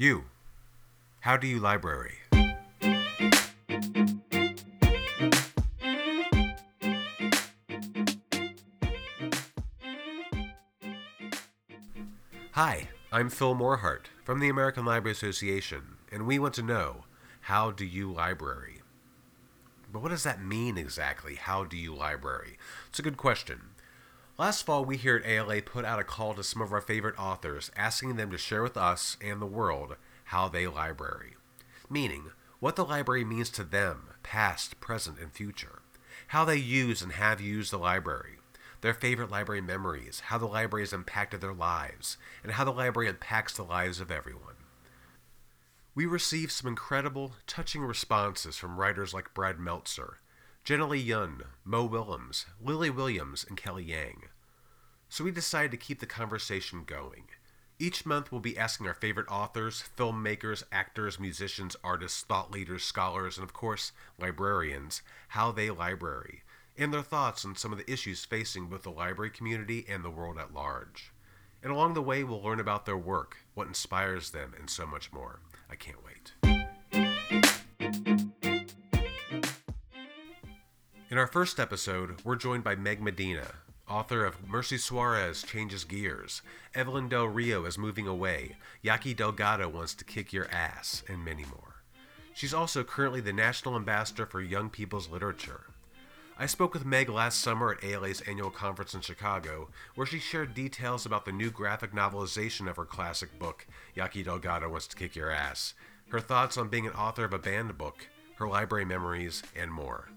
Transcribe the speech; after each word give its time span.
You. 0.00 0.26
How 1.22 1.36
do 1.36 1.48
you 1.48 1.58
library? 1.58 2.18
Hi, 12.52 12.86
I'm 13.10 13.28
Phil 13.28 13.56
Morehart 13.56 14.02
from 14.22 14.38
the 14.38 14.48
American 14.48 14.84
Library 14.84 15.10
Association, 15.10 15.96
and 16.12 16.28
we 16.28 16.38
want 16.38 16.54
to 16.54 16.62
know 16.62 17.06
how 17.40 17.72
do 17.72 17.84
you 17.84 18.12
library? 18.12 18.82
But 19.92 20.00
what 20.00 20.10
does 20.10 20.22
that 20.22 20.40
mean 20.40 20.78
exactly? 20.78 21.34
How 21.34 21.64
do 21.64 21.76
you 21.76 21.92
library? 21.92 22.56
It's 22.88 23.00
a 23.00 23.02
good 23.02 23.16
question. 23.16 23.70
Last 24.38 24.64
fall, 24.64 24.84
we 24.84 24.96
here 24.96 25.16
at 25.16 25.26
ALA 25.26 25.62
put 25.62 25.84
out 25.84 25.98
a 25.98 26.04
call 26.04 26.32
to 26.34 26.44
some 26.44 26.62
of 26.62 26.72
our 26.72 26.80
favorite 26.80 27.18
authors, 27.18 27.72
asking 27.74 28.14
them 28.14 28.30
to 28.30 28.38
share 28.38 28.62
with 28.62 28.76
us 28.76 29.16
and 29.20 29.42
the 29.42 29.46
world 29.46 29.96
how 30.26 30.48
they 30.48 30.68
library. 30.68 31.34
Meaning, 31.90 32.30
what 32.60 32.76
the 32.76 32.84
library 32.84 33.24
means 33.24 33.50
to 33.50 33.64
them, 33.64 34.10
past, 34.22 34.78
present, 34.78 35.18
and 35.18 35.32
future. 35.32 35.82
How 36.28 36.44
they 36.44 36.56
use 36.56 37.02
and 37.02 37.10
have 37.12 37.40
used 37.40 37.72
the 37.72 37.78
library. 37.78 38.38
Their 38.80 38.94
favorite 38.94 39.28
library 39.28 39.60
memories, 39.60 40.20
how 40.26 40.38
the 40.38 40.46
library 40.46 40.84
has 40.84 40.92
impacted 40.92 41.40
their 41.40 41.52
lives, 41.52 42.16
and 42.44 42.52
how 42.52 42.62
the 42.62 42.70
library 42.70 43.08
impacts 43.08 43.54
the 43.54 43.64
lives 43.64 43.98
of 43.98 44.12
everyone. 44.12 44.54
We 45.96 46.06
received 46.06 46.52
some 46.52 46.68
incredible, 46.68 47.32
touching 47.48 47.82
responses 47.82 48.56
from 48.56 48.78
writers 48.78 49.12
like 49.12 49.34
Brad 49.34 49.58
Meltzer, 49.58 50.20
Jenna 50.68 50.94
Yun, 50.94 51.44
Mo 51.64 51.86
Willems, 51.86 52.44
Lily 52.62 52.90
Williams, 52.90 53.42
and 53.48 53.56
Kelly 53.56 53.84
Yang. 53.84 54.24
So 55.08 55.24
we 55.24 55.30
decided 55.30 55.70
to 55.70 55.78
keep 55.78 55.98
the 55.98 56.04
conversation 56.04 56.84
going. 56.84 57.24
Each 57.78 58.04
month, 58.04 58.30
we'll 58.30 58.42
be 58.42 58.58
asking 58.58 58.86
our 58.86 58.92
favorite 58.92 59.30
authors, 59.30 59.82
filmmakers, 59.96 60.62
actors, 60.70 61.18
musicians, 61.18 61.74
artists, 61.82 62.20
thought 62.20 62.50
leaders, 62.50 62.84
scholars, 62.84 63.38
and 63.38 63.44
of 63.44 63.54
course, 63.54 63.92
librarians, 64.18 65.00
how 65.28 65.52
they 65.52 65.70
library, 65.70 66.42
and 66.76 66.92
their 66.92 67.00
thoughts 67.00 67.46
on 67.46 67.56
some 67.56 67.72
of 67.72 67.78
the 67.78 67.90
issues 67.90 68.26
facing 68.26 68.66
both 68.66 68.82
the 68.82 68.90
library 68.90 69.30
community 69.30 69.86
and 69.88 70.04
the 70.04 70.10
world 70.10 70.36
at 70.36 70.52
large. 70.52 71.14
And 71.62 71.72
along 71.72 71.94
the 71.94 72.02
way, 72.02 72.24
we'll 72.24 72.42
learn 72.42 72.60
about 72.60 72.84
their 72.84 72.98
work, 72.98 73.38
what 73.54 73.68
inspires 73.68 74.32
them, 74.32 74.52
and 74.60 74.68
so 74.68 74.84
much 74.84 75.14
more. 75.14 75.40
I 75.70 75.76
can't 75.76 76.04
wait. 76.04 76.34
In 81.10 81.16
our 81.16 81.26
first 81.26 81.58
episode, 81.58 82.20
we're 82.22 82.36
joined 82.36 82.64
by 82.64 82.76
Meg 82.76 83.00
Medina, 83.00 83.46
author 83.88 84.26
of 84.26 84.46
Merci 84.46 84.76
Suárez 84.76 85.42
Changes 85.42 85.84
Gears, 85.84 86.42
Evelyn 86.74 87.08
Del 87.08 87.24
Rey 87.24 87.52
is 87.52 87.78
Moving 87.78 88.06
Away, 88.06 88.56
Yaqui 88.82 89.14
Delgado 89.14 89.70
Wants 89.70 89.94
to 89.94 90.04
Kick 90.04 90.34
Your 90.34 90.50
Ass, 90.50 91.02
and 91.08 91.24
many 91.24 91.46
more. 91.46 91.76
She's 92.34 92.52
also 92.52 92.84
currently 92.84 93.22
the 93.22 93.32
National 93.32 93.74
Ambassador 93.74 94.26
for 94.26 94.42
Young 94.42 94.68
People's 94.68 95.08
Literature. 95.08 95.62
I 96.38 96.44
spoke 96.44 96.74
with 96.74 96.84
Meg 96.84 97.08
last 97.08 97.40
summer 97.40 97.72
at 97.72 97.82
ALA's 97.82 98.20
annual 98.28 98.50
conference 98.50 98.92
in 98.92 99.00
Chicago, 99.00 99.70
where 99.94 100.06
she 100.06 100.18
shared 100.18 100.52
details 100.52 101.06
about 101.06 101.24
the 101.24 101.32
new 101.32 101.50
graphic 101.50 101.92
novelization 101.92 102.68
of 102.68 102.76
her 102.76 102.84
classic 102.84 103.38
book, 103.38 103.66
Yaqui 103.94 104.24
Delgado 104.24 104.68
Wants 104.68 104.86
to 104.88 104.96
Kick 104.96 105.16
Your 105.16 105.30
Ass, 105.30 105.72
her 106.10 106.20
thoughts 106.20 106.58
on 106.58 106.68
being 106.68 106.86
an 106.86 106.92
author 106.92 107.24
of 107.24 107.32
a 107.32 107.38
banned 107.38 107.78
book, 107.78 108.08
her 108.34 108.46
library 108.46 108.84
memories, 108.84 109.42
and 109.56 109.72
more. 109.72 110.10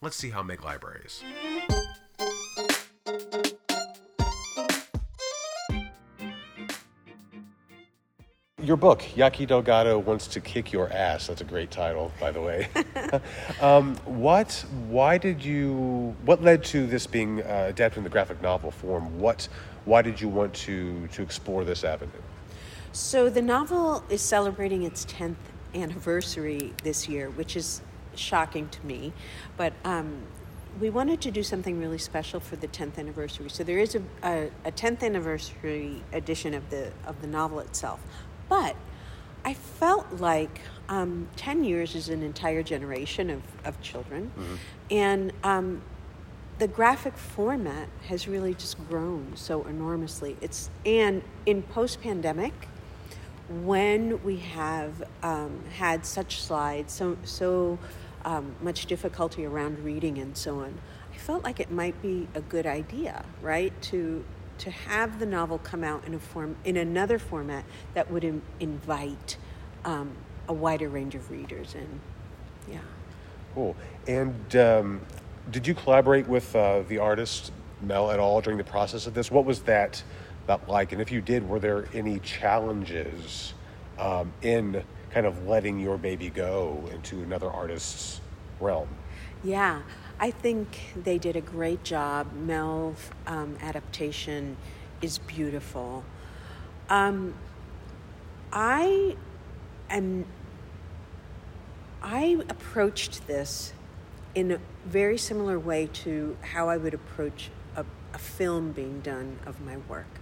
Let's 0.00 0.16
see 0.16 0.30
how 0.30 0.42
Meg 0.42 0.62
libraries. 0.64 1.22
Your 8.64 8.78
book, 8.78 9.04
Yaqui 9.14 9.44
Delgado 9.44 9.98
Wants 9.98 10.26
to 10.28 10.40
Kick 10.40 10.72
Your 10.72 10.90
Ass. 10.90 11.26
That's 11.26 11.42
a 11.42 11.44
great 11.44 11.70
title, 11.70 12.10
by 12.18 12.30
the 12.30 12.40
way. 12.40 12.68
um, 13.60 13.94
what, 14.06 14.64
why 14.88 15.18
did 15.18 15.44
you, 15.44 16.16
what 16.24 16.42
led 16.42 16.64
to 16.64 16.86
this 16.86 17.06
being 17.06 17.42
uh, 17.42 17.66
adapted 17.68 17.98
in 17.98 18.04
the 18.04 18.10
graphic 18.10 18.40
novel 18.40 18.70
form? 18.70 19.20
What, 19.20 19.48
why 19.84 20.00
did 20.00 20.18
you 20.18 20.28
want 20.28 20.54
to, 20.54 21.06
to 21.08 21.22
explore 21.22 21.64
this 21.64 21.84
avenue? 21.84 22.10
So 22.92 23.28
the 23.28 23.42
novel 23.42 24.02
is 24.08 24.22
celebrating 24.22 24.84
its 24.84 25.04
10th 25.04 25.36
anniversary 25.74 26.72
this 26.82 27.06
year, 27.06 27.28
which 27.30 27.56
is 27.56 27.82
shocking 28.18 28.68
to 28.68 28.86
me. 28.86 29.12
But 29.56 29.72
um, 29.84 30.22
we 30.80 30.90
wanted 30.90 31.20
to 31.22 31.30
do 31.30 31.42
something 31.42 31.78
really 31.78 31.98
special 31.98 32.40
for 32.40 32.56
the 32.56 32.68
10th 32.68 32.98
anniversary. 32.98 33.48
So 33.48 33.62
there 33.62 33.78
is 33.78 33.94
a, 33.94 34.02
a, 34.22 34.50
a 34.64 34.72
10th 34.72 35.02
anniversary 35.02 36.02
edition 36.12 36.54
of 36.54 36.68
the 36.70 36.92
of 37.06 37.20
the 37.20 37.26
novel 37.26 37.60
itself. 37.60 38.00
But 38.48 38.76
I 39.44 39.54
felt 39.54 40.10
like 40.20 40.60
um, 40.88 41.28
10 41.36 41.64
years 41.64 41.94
is 41.94 42.08
an 42.08 42.22
entire 42.22 42.62
generation 42.62 43.30
of, 43.30 43.42
of 43.64 43.80
children. 43.82 44.30
Mm-hmm. 44.36 44.54
And 44.90 45.32
um, 45.42 45.82
the 46.58 46.68
graphic 46.68 47.16
format 47.16 47.88
has 48.06 48.26
really 48.26 48.54
just 48.54 48.76
grown 48.88 49.32
so 49.34 49.64
enormously. 49.64 50.36
It's 50.40 50.70
and 50.86 51.22
in 51.46 51.62
post-pandemic, 51.62 52.52
when 53.62 54.22
we 54.22 54.38
have 54.38 55.02
um, 55.22 55.60
had 55.76 56.06
such 56.06 56.40
slides, 56.40 56.92
so 56.92 57.16
so 57.24 57.78
um, 58.24 58.54
much 58.60 58.86
difficulty 58.86 59.44
around 59.44 59.84
reading 59.84 60.18
and 60.18 60.36
so 60.36 60.60
on, 60.60 60.78
I 61.12 61.16
felt 61.16 61.44
like 61.44 61.60
it 61.60 61.70
might 61.70 62.00
be 62.02 62.28
a 62.34 62.40
good 62.40 62.66
idea, 62.66 63.24
right, 63.42 63.72
to 63.82 64.24
to 64.56 64.70
have 64.70 65.18
the 65.18 65.26
novel 65.26 65.58
come 65.58 65.82
out 65.82 66.04
in 66.06 66.14
a 66.14 66.18
form 66.18 66.56
in 66.64 66.76
another 66.76 67.18
format 67.18 67.64
that 67.94 68.10
would 68.10 68.22
Im- 68.22 68.42
invite 68.60 69.36
um, 69.84 70.12
a 70.48 70.52
wider 70.52 70.88
range 70.88 71.14
of 71.14 71.30
readers 71.30 71.74
and 71.74 72.00
yeah. 72.70 72.78
Cool. 73.54 73.76
And 74.06 74.56
um, 74.56 75.00
did 75.50 75.66
you 75.66 75.74
collaborate 75.74 76.26
with 76.26 76.54
uh, 76.54 76.82
the 76.88 76.98
artist 76.98 77.52
mel 77.82 78.10
at 78.10 78.18
all 78.18 78.40
during 78.40 78.58
the 78.58 78.64
process 78.64 79.06
of 79.06 79.14
this? 79.14 79.30
What 79.30 79.44
was 79.44 79.60
that 79.62 80.02
that 80.46 80.68
like? 80.68 80.92
And 80.92 81.00
if 81.00 81.10
you 81.10 81.20
did 81.20 81.48
were 81.48 81.58
there 81.58 81.88
any 81.94 82.18
challenges 82.20 83.54
um, 83.98 84.32
in 84.42 84.82
kind 85.14 85.26
of 85.26 85.46
letting 85.46 85.78
your 85.78 85.96
baby 85.96 86.28
go 86.28 86.86
into 86.92 87.22
another 87.22 87.50
artist's 87.50 88.20
realm 88.60 88.88
yeah 89.42 89.80
I 90.18 90.30
think 90.30 90.78
they 90.96 91.18
did 91.18 91.36
a 91.36 91.40
great 91.40 91.82
job. 91.82 92.32
Mel's 92.32 93.10
um, 93.26 93.56
adaptation 93.60 94.56
is 95.02 95.18
beautiful. 95.18 96.04
Um, 96.88 97.34
I 98.52 99.16
am. 99.90 100.24
I 102.00 102.42
approached 102.48 103.26
this 103.26 103.72
in 104.34 104.52
a 104.52 104.60
very 104.84 105.18
similar 105.18 105.58
way 105.58 105.88
to 105.92 106.36
how 106.40 106.68
I 106.68 106.76
would 106.76 106.94
approach 106.94 107.50
a, 107.76 107.84
a 108.12 108.18
film 108.18 108.72
being 108.72 109.00
done 109.00 109.38
of 109.46 109.60
my 109.60 109.78
work. 109.78 110.20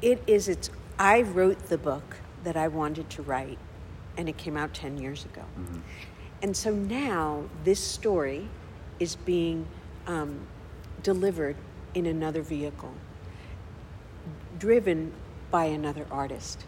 It 0.00 0.22
is 0.26 0.48
its. 0.48 0.70
I 0.98 1.22
wrote 1.22 1.68
the 1.68 1.78
book 1.78 2.16
that 2.44 2.56
I 2.56 2.68
wanted 2.68 3.10
to 3.10 3.22
write, 3.22 3.58
and 4.16 4.28
it 4.28 4.36
came 4.36 4.56
out 4.56 4.74
ten 4.74 4.98
years 4.98 5.24
ago. 5.24 5.42
Mm-hmm 5.58 5.80
and 6.42 6.56
so 6.56 6.70
now 6.72 7.44
this 7.64 7.80
story 7.82 8.48
is 8.98 9.16
being 9.16 9.66
um, 10.06 10.40
delivered 11.02 11.56
in 11.94 12.06
another 12.06 12.42
vehicle, 12.42 12.94
driven 14.58 15.12
by 15.50 15.66
another 15.66 16.06
artist. 16.10 16.64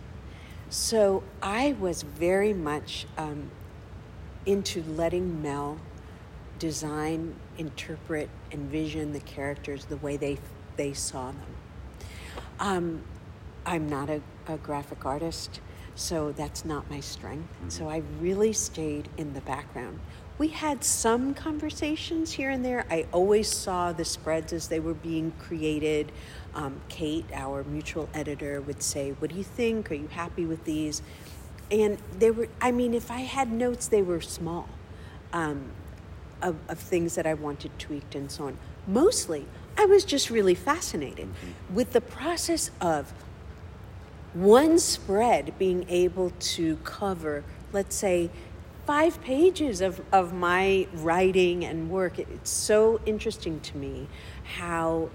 So 0.69 1.23
I 1.43 1.75
was 1.79 2.03
very 2.03 2.53
much 2.53 3.07
um, 3.17 3.51
into 4.47 4.83
letting 4.83 5.43
Mel 5.43 5.79
design, 6.59 7.35
interpret, 7.59 8.29
envision 8.51 9.13
the 9.13 9.21
characters 9.21 9.87
the 9.87 9.97
way 9.97 10.17
they 10.17 10.39
they 10.77 10.93
saw 10.95 11.27
them. 11.27 11.57
Um, 12.59 13.03
I'm 13.65 13.89
not 13.89 14.11
a, 14.11 14.21
a 14.47 14.57
graphic 14.59 15.05
artist. 15.05 15.61
So 15.95 16.33
that's 16.33 16.65
not 16.65 16.89
my 16.91 17.01
strength. 17.01 17.53
Mm-hmm. 17.59 17.69
So 17.69 17.89
I 17.89 18.03
really 18.21 18.53
stayed 18.53 19.09
in 19.17 19.35
the 19.35 19.41
background. 19.43 20.01
We 20.39 20.49
had 20.49 20.83
some 20.83 21.35
conversations 21.35 22.33
here 22.33 22.51
and 22.51 22.65
there. 22.65 22.87
I 22.91 23.07
always 23.13 23.49
saw 23.49 23.93
the 23.93 24.05
spreads 24.05 24.53
as 24.53 24.69
they 24.69 24.81
were 24.81 24.95
being 24.95 25.33
created. 25.39 26.11
Um, 26.55 26.81
Kate, 26.89 27.27
our 27.35 27.63
mutual 27.65 28.09
editor, 28.15 28.61
would 28.63 28.83
say, 28.83 29.13
What 29.13 29.31
do 29.31 29.37
you 29.37 29.45
think? 29.45 29.91
Are 29.91 29.95
you 29.95 30.09
happy 30.09 30.47
with 30.47 30.65
these? 30.65 31.03
And 31.71 31.99
they 32.19 32.31
were, 32.31 32.49
I 32.61 32.71
mean, 32.71 32.95
if 32.95 33.11
I 33.11 33.21
had 33.21 33.53
notes, 33.53 33.89
they 33.89 34.03
were 34.03 34.21
small 34.21 34.69
um, 35.33 35.71
of, 36.41 36.57
of 36.69 36.79
things 36.79 37.15
that 37.15 37.27
I 37.27 37.35
wanted 37.35 37.79
tweaked 37.79 38.15
and 38.15 38.31
so 38.31 38.47
on. 38.47 38.59
Mostly, 38.87 39.47
I 39.79 39.87
was 39.87 40.05
just 40.05 40.29
really 40.29 40.55
fascinated 40.55 41.29
mm-hmm. 41.29 41.75
with 41.75 41.93
the 41.93 42.01
process 42.01 42.71
of 42.81 43.13
one 44.35 44.79
spread 44.79 45.59
being 45.59 45.85
able 45.89 46.31
to 46.41 46.77
cover, 46.85 47.45
let's 47.73 47.97
say, 47.97 48.31
five 48.87 49.21
pages 49.23 49.81
of, 49.81 50.01
of 50.13 50.33
my 50.33 50.87
writing 50.95 51.65
and 51.65 51.91
work. 51.91 52.19
It's 52.19 52.51
so 52.51 53.01
interesting 53.07 53.61
to 53.61 53.77
me 53.77 54.09
how 54.57 55.11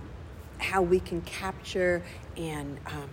how 0.60 0.82
we 0.82 1.00
can 1.00 1.22
capture 1.22 2.02
and 2.36 2.80
um, 2.88 3.10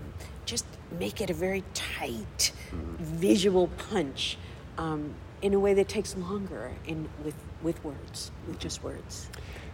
just 0.46 0.64
make 0.98 1.20
it 1.20 1.28
a 1.28 1.34
very 1.34 1.62
tight 1.74 2.52
visual 2.98 3.68
punch 3.90 4.38
um, 4.78 5.14
in 5.42 5.52
a 5.52 5.60
way 5.60 5.74
that 5.74 5.86
takes 5.86 6.16
longer 6.16 6.72
in 6.86 7.08
with 7.22 7.34
with 7.62 7.82
words, 7.84 8.30
with 8.46 8.58
just 8.58 8.82
words. 8.82 9.28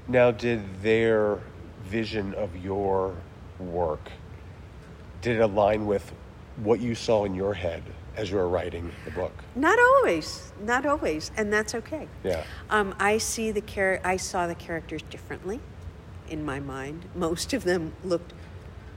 Now, 0.08 0.30
did 0.30 0.82
their 0.82 1.38
vision 1.84 2.34
of 2.34 2.56
your 2.56 3.14
work 3.58 4.10
did 5.22 5.36
it 5.36 5.40
align 5.40 5.86
with 5.86 6.12
what 6.56 6.80
you 6.80 6.94
saw 6.94 7.24
in 7.24 7.34
your 7.34 7.54
head 7.54 7.82
as 8.16 8.30
you 8.30 8.36
were 8.36 8.48
writing 8.48 8.90
the 9.04 9.10
book? 9.12 9.32
Not 9.54 9.78
always, 9.78 10.52
not 10.62 10.86
always, 10.86 11.30
and 11.36 11.52
that's 11.52 11.74
okay. 11.74 12.08
Yeah. 12.24 12.44
Um, 12.70 12.94
I 12.98 13.18
see 13.18 13.50
the 13.50 13.60
char- 13.60 14.00
I 14.04 14.16
saw 14.16 14.46
the 14.46 14.54
characters 14.54 15.02
differently 15.02 15.60
in 16.28 16.44
my 16.44 16.60
mind. 16.60 17.04
Most 17.14 17.52
of 17.52 17.64
them 17.64 17.92
looked 18.04 18.32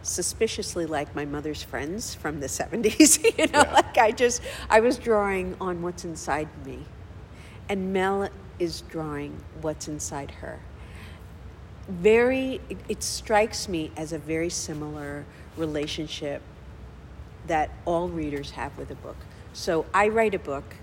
suspiciously 0.02 0.86
like 0.86 1.16
my 1.16 1.26
mother's 1.26 1.64
friends 1.64 2.14
from 2.14 2.40
the 2.40 2.48
70s. 2.48 3.24
you 3.38 3.48
know, 3.48 3.62
Yeah. 3.62 3.74
like 3.74 3.98
I 3.98 4.12
just, 4.12 4.42
I 4.70 4.80
was 4.82 4.98
drawing 4.98 5.56
on 5.62 5.82
what's 5.82 6.04
inside 6.04 6.50
me. 6.66 6.80
And 7.70 7.94
Mel 7.94 8.30
is 8.60 8.82
drawing 8.82 9.42
what's 9.62 9.88
inside 9.88 10.32
her. 10.32 10.60
Very, 11.88 12.62
it, 12.70 12.78
it 12.90 13.04
strikes 13.04 13.68
me 13.68 13.92
as 13.98 14.14
a 14.14 14.18
very 14.18 14.50
similar 14.50 15.26
relationship 15.58 16.42
that 17.48 17.72
all 17.86 18.08
readers 18.08 18.52
have 18.52 18.78
with 18.78 18.92
a 18.92 18.96
book. 18.96 19.18
So 19.54 19.86
I 19.94 20.08
write 20.08 20.34
a 20.34 20.40
book 20.40 20.76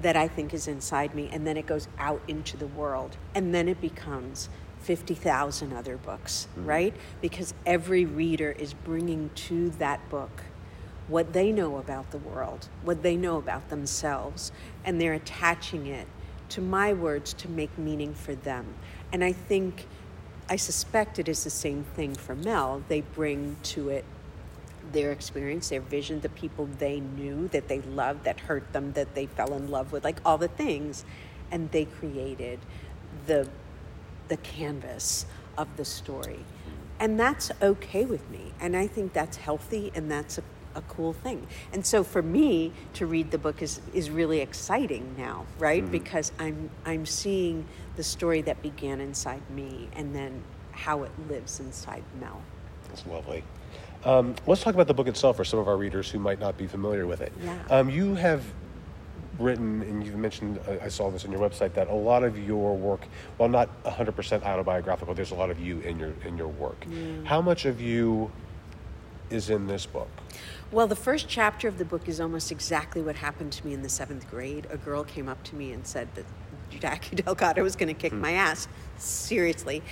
that 0.00 0.16
I 0.16 0.28
think 0.28 0.52
is 0.52 0.66
inside 0.66 1.14
me, 1.14 1.28
and 1.32 1.46
then 1.46 1.56
it 1.56 1.66
goes 1.66 1.88
out 1.98 2.20
into 2.26 2.56
the 2.56 2.66
world, 2.66 3.16
and 3.34 3.54
then 3.54 3.68
it 3.68 3.80
becomes 3.80 4.48
50,000 4.80 5.72
other 5.72 5.96
books, 5.96 6.48
mm-hmm. 6.52 6.66
right? 6.66 6.94
Because 7.20 7.54
every 7.64 8.04
reader 8.04 8.52
is 8.52 8.74
bringing 8.74 9.30
to 9.34 9.70
that 9.70 10.08
book 10.10 10.42
what 11.06 11.32
they 11.32 11.52
know 11.52 11.76
about 11.76 12.10
the 12.10 12.18
world, 12.18 12.68
what 12.82 13.02
they 13.02 13.16
know 13.16 13.36
about 13.36 13.68
themselves, 13.68 14.52
and 14.84 15.00
they're 15.00 15.12
attaching 15.12 15.86
it 15.86 16.06
to 16.48 16.60
my 16.60 16.92
words 16.92 17.32
to 17.34 17.48
make 17.48 17.76
meaning 17.78 18.14
for 18.14 18.34
them. 18.34 18.66
And 19.12 19.22
I 19.22 19.32
think, 19.32 19.86
I 20.48 20.56
suspect 20.56 21.18
it 21.18 21.28
is 21.28 21.44
the 21.44 21.50
same 21.50 21.84
thing 21.84 22.14
for 22.14 22.34
Mel. 22.34 22.82
They 22.88 23.00
bring 23.00 23.56
to 23.64 23.88
it 23.88 24.04
their 24.92 25.10
experience, 25.10 25.70
their 25.70 25.80
vision, 25.80 26.20
the 26.20 26.28
people 26.28 26.68
they 26.78 27.00
knew 27.00 27.48
that 27.48 27.68
they 27.68 27.80
loved, 27.80 28.24
that 28.24 28.40
hurt 28.40 28.72
them, 28.72 28.92
that 28.92 29.14
they 29.14 29.26
fell 29.26 29.54
in 29.54 29.70
love 29.70 29.90
with, 29.92 30.04
like 30.04 30.20
all 30.24 30.36
the 30.36 30.48
things, 30.48 31.04
and 31.50 31.70
they 31.70 31.86
created 31.86 32.60
the 33.26 33.48
the 34.28 34.36
canvas 34.38 35.26
of 35.56 35.76
the 35.76 35.84
story. 35.84 36.40
And 36.98 37.18
that's 37.18 37.50
okay 37.60 38.04
with 38.04 38.28
me. 38.30 38.52
And 38.60 38.76
I 38.76 38.86
think 38.86 39.12
that's 39.12 39.36
healthy 39.36 39.92
and 39.94 40.10
that's 40.10 40.38
a, 40.74 40.82
cool 40.82 41.12
thing. 41.12 41.46
And 41.72 41.84
so 41.84 42.04
for 42.04 42.22
me 42.22 42.72
to 42.94 43.06
read 43.06 43.30
the 43.30 43.38
book 43.38 43.62
is, 43.62 43.80
is 43.92 44.10
really 44.10 44.40
exciting 44.40 45.14
now, 45.18 45.46
right? 45.58 45.88
Because 45.90 46.32
I'm 46.38 46.70
I'm 46.84 47.06
seeing 47.06 47.66
the 47.96 48.02
story 48.02 48.42
that 48.42 48.62
began 48.62 49.00
inside 49.00 49.42
me 49.50 49.88
and 49.94 50.14
then 50.14 50.42
how 50.72 51.02
it 51.02 51.10
lives 51.28 51.60
inside 51.60 52.04
Mel. 52.20 52.42
That's 52.88 53.06
lovely. 53.06 53.42
Um, 54.04 54.34
let's 54.46 54.62
talk 54.62 54.74
about 54.74 54.86
the 54.86 54.94
book 54.94 55.08
itself 55.08 55.36
for 55.36 55.44
some 55.44 55.58
of 55.58 55.66
our 55.66 55.76
readers 55.76 56.10
who 56.10 56.18
might 56.18 56.38
not 56.38 56.58
be 56.58 56.66
familiar 56.66 57.06
with 57.06 57.20
it. 57.22 57.32
Yeah. 57.42 57.58
Um, 57.70 57.88
you 57.88 58.14
have 58.14 58.44
written, 59.38 59.82
and 59.82 60.04
you've 60.04 60.16
mentioned, 60.16 60.60
uh, 60.68 60.76
I 60.82 60.88
saw 60.88 61.10
this 61.10 61.24
on 61.24 61.32
your 61.32 61.40
website, 61.40 61.74
that 61.74 61.88
a 61.88 61.94
lot 61.94 62.22
of 62.22 62.38
your 62.38 62.76
work, 62.76 63.06
while 63.36 63.48
not 63.48 63.68
100% 63.84 64.42
autobiographical, 64.42 65.14
there's 65.14 65.30
a 65.30 65.34
lot 65.34 65.50
of 65.50 65.58
you 65.58 65.80
in 65.80 65.98
your 65.98 66.12
in 66.24 66.36
your 66.36 66.48
work. 66.48 66.86
How 67.24 67.40
much 67.40 67.64
of 67.64 67.80
you 67.80 68.30
is 69.30 69.50
in 69.50 69.66
this 69.66 69.86
book? 69.86 70.08
Well, 70.70 70.86
the 70.86 70.96
first 70.96 71.28
chapter 71.28 71.68
of 71.68 71.78
the 71.78 71.84
book 71.84 72.08
is 72.08 72.20
almost 72.20 72.50
exactly 72.50 73.00
what 73.00 73.16
happened 73.16 73.52
to 73.52 73.66
me 73.66 73.74
in 73.74 73.82
the 73.82 73.88
seventh 73.88 74.28
grade. 74.30 74.66
A 74.70 74.76
girl 74.76 75.04
came 75.04 75.28
up 75.28 75.42
to 75.44 75.54
me 75.54 75.72
and 75.72 75.86
said 75.86 76.08
that 76.14 76.24
Jackie 76.80 77.16
Delgado 77.22 77.62
was 77.62 77.76
going 77.76 77.94
to 77.94 77.94
kick 77.94 78.12
my 78.12 78.32
ass, 78.32 78.68
seriously, 78.98 79.82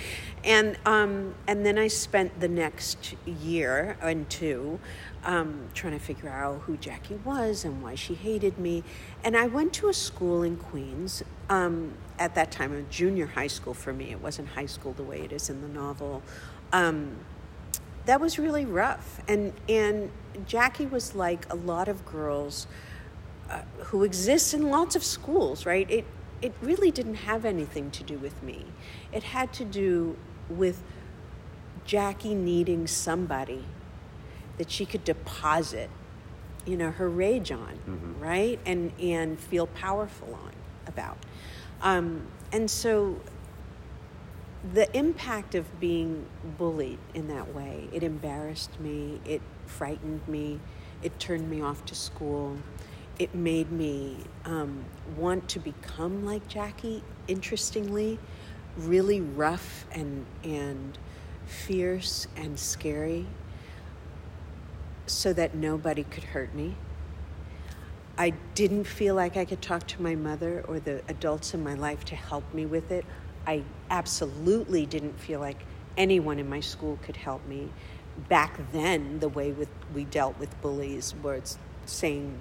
and 0.43 0.77
um, 0.85 1.35
and 1.47 1.65
then 1.65 1.77
I 1.77 1.87
spent 1.87 2.39
the 2.39 2.47
next 2.47 3.15
year 3.25 3.97
and 4.01 4.29
two 4.29 4.79
um, 5.23 5.69
trying 5.73 5.93
to 5.93 5.99
figure 5.99 6.29
out 6.29 6.61
who 6.61 6.77
Jackie 6.77 7.19
was 7.23 7.63
and 7.63 7.81
why 7.81 7.95
she 7.95 8.13
hated 8.13 8.57
me, 8.57 8.83
and 9.23 9.37
I 9.37 9.47
went 9.47 9.73
to 9.73 9.89
a 9.89 9.93
school 9.93 10.43
in 10.43 10.57
Queens. 10.57 11.23
Um, 11.49 11.93
at 12.19 12.35
that 12.35 12.51
time, 12.51 12.73
a 12.73 12.81
junior 12.83 13.27
high 13.27 13.47
school 13.47 13.73
for 13.73 13.91
me. 13.91 14.11
It 14.11 14.21
wasn't 14.21 14.49
high 14.49 14.65
school 14.65 14.93
the 14.93 15.03
way 15.03 15.21
it 15.21 15.31
is 15.31 15.49
in 15.49 15.61
the 15.61 15.67
novel. 15.67 16.21
Um, 16.71 17.17
that 18.05 18.19
was 18.19 18.37
really 18.37 18.65
rough. 18.65 19.21
And 19.27 19.53
and 19.69 20.11
jackie 20.47 20.85
was 20.85 21.13
like 21.13 21.51
a 21.51 21.55
lot 21.55 21.87
of 21.87 22.05
girls 22.05 22.65
uh, 23.49 23.61
who 23.85 24.03
exist 24.03 24.53
in 24.53 24.69
lots 24.69 24.95
of 24.95 25.03
schools 25.03 25.65
right? 25.65 25.89
It 25.89 26.05
it 26.41 26.53
really 26.61 26.91
didn't 26.91 27.15
have 27.15 27.45
anything 27.45 27.89
to 27.91 28.03
do 28.03 28.17
with 28.17 28.41
me. 28.43 28.65
It 29.11 29.23
had 29.23 29.53
to 29.53 29.65
do 29.65 30.17
with 30.49 30.81
jackie 31.85 32.35
needing 32.35 32.87
somebody 32.87 33.65
that 34.57 34.71
she 34.71 34.85
could 34.85 35.03
deposit 35.03 35.89
you 36.65 36.77
know 36.77 36.91
her 36.91 37.09
rage 37.09 37.51
on 37.51 37.77
right? 38.19 38.59
And 38.65 38.91
and 38.99 39.39
feel 39.39 39.67
powerful 39.67 40.33
on 40.33 40.51
about. 40.87 41.17
Um, 41.81 42.27
and 42.51 42.69
so 42.69 43.19
the 44.71 44.95
impact 44.95 45.55
of 45.55 45.79
being 45.79 46.25
bullied 46.57 46.99
in 47.13 47.27
that 47.27 47.53
way 47.53 47.87
it 47.91 48.01
embarrassed 48.01 48.79
me 48.79 49.19
it 49.25 49.41
frightened 49.65 50.25
me 50.27 50.59
it 51.01 51.17
turned 51.19 51.49
me 51.49 51.61
off 51.61 51.83
to 51.85 51.93
school 51.93 52.57
it 53.19 53.35
made 53.35 53.71
me 53.71 54.17
um, 54.45 54.83
want 55.17 55.47
to 55.49 55.59
become 55.59 56.25
like 56.25 56.47
jackie 56.47 57.03
interestingly 57.27 58.17
really 58.77 59.19
rough 59.19 59.85
and 59.91 60.25
and 60.43 60.97
fierce 61.45 62.27
and 62.37 62.57
scary 62.57 63.25
so 65.05 65.33
that 65.33 65.53
nobody 65.53 66.03
could 66.03 66.23
hurt 66.23 66.53
me 66.55 66.75
I 68.17 68.29
didn't 68.53 68.83
feel 68.83 69.15
like 69.15 69.37
I 69.37 69.45
could 69.45 69.61
talk 69.61 69.87
to 69.87 70.01
my 70.01 70.13
mother 70.13 70.63
or 70.67 70.79
the 70.79 71.01
adults 71.07 71.55
in 71.55 71.63
my 71.63 71.73
life 71.73 72.05
to 72.05 72.15
help 72.15 72.53
me 72.53 72.67
with 72.67 72.91
it. 72.91 73.05
I 73.45 73.63
absolutely 73.89 74.85
didn't 74.85 75.19
feel 75.19 75.39
like 75.39 75.63
anyone 75.97 76.39
in 76.39 76.49
my 76.49 76.59
school 76.59 76.97
could 77.03 77.17
help 77.17 77.45
me. 77.47 77.69
Back 78.29 78.71
then, 78.71 79.19
the 79.19 79.29
way 79.29 79.51
with, 79.51 79.69
we 79.93 80.05
dealt 80.05 80.37
with 80.39 80.59
bullies 80.61 81.13
was 81.21 81.57
saying 81.85 82.39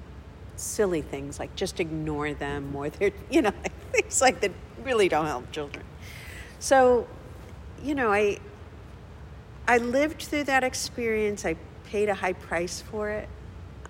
silly 0.56 1.02
things 1.02 1.40
like 1.40 1.54
just 1.56 1.80
ignore 1.80 2.34
them 2.34 2.74
or 2.76 2.88
they're, 2.90 3.12
you 3.30 3.42
know, 3.42 3.52
things 3.92 4.20
like 4.20 4.40
that 4.40 4.52
really 4.84 5.08
don't 5.08 5.26
help 5.26 5.50
children. 5.50 5.84
So, 6.58 7.06
you 7.82 7.94
know, 7.94 8.12
I, 8.12 8.38
I 9.66 9.78
lived 9.78 10.22
through 10.22 10.44
that 10.44 10.64
experience. 10.64 11.44
I 11.44 11.56
paid 11.84 12.08
a 12.08 12.14
high 12.14 12.32
price 12.32 12.80
for 12.80 13.10
it. 13.10 13.28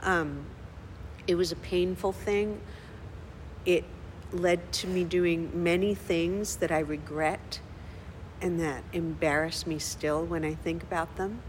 Um, 0.00 0.44
it 1.26 1.34
was 1.34 1.52
a 1.52 1.56
painful 1.56 2.12
thing. 2.12 2.60
It 3.64 3.84
led 4.32 4.72
to 4.72 4.86
me 4.86 5.04
doing 5.04 5.50
many 5.62 5.94
things 5.94 6.56
that 6.56 6.70
I 6.70 6.78
regret 6.78 7.60
and 8.40 8.58
that 8.60 8.82
embarrass 8.92 9.66
me 9.66 9.78
still 9.78 10.24
when 10.24 10.44
I 10.44 10.54
think 10.54 10.82
about 10.82 11.16
them. 11.16 11.40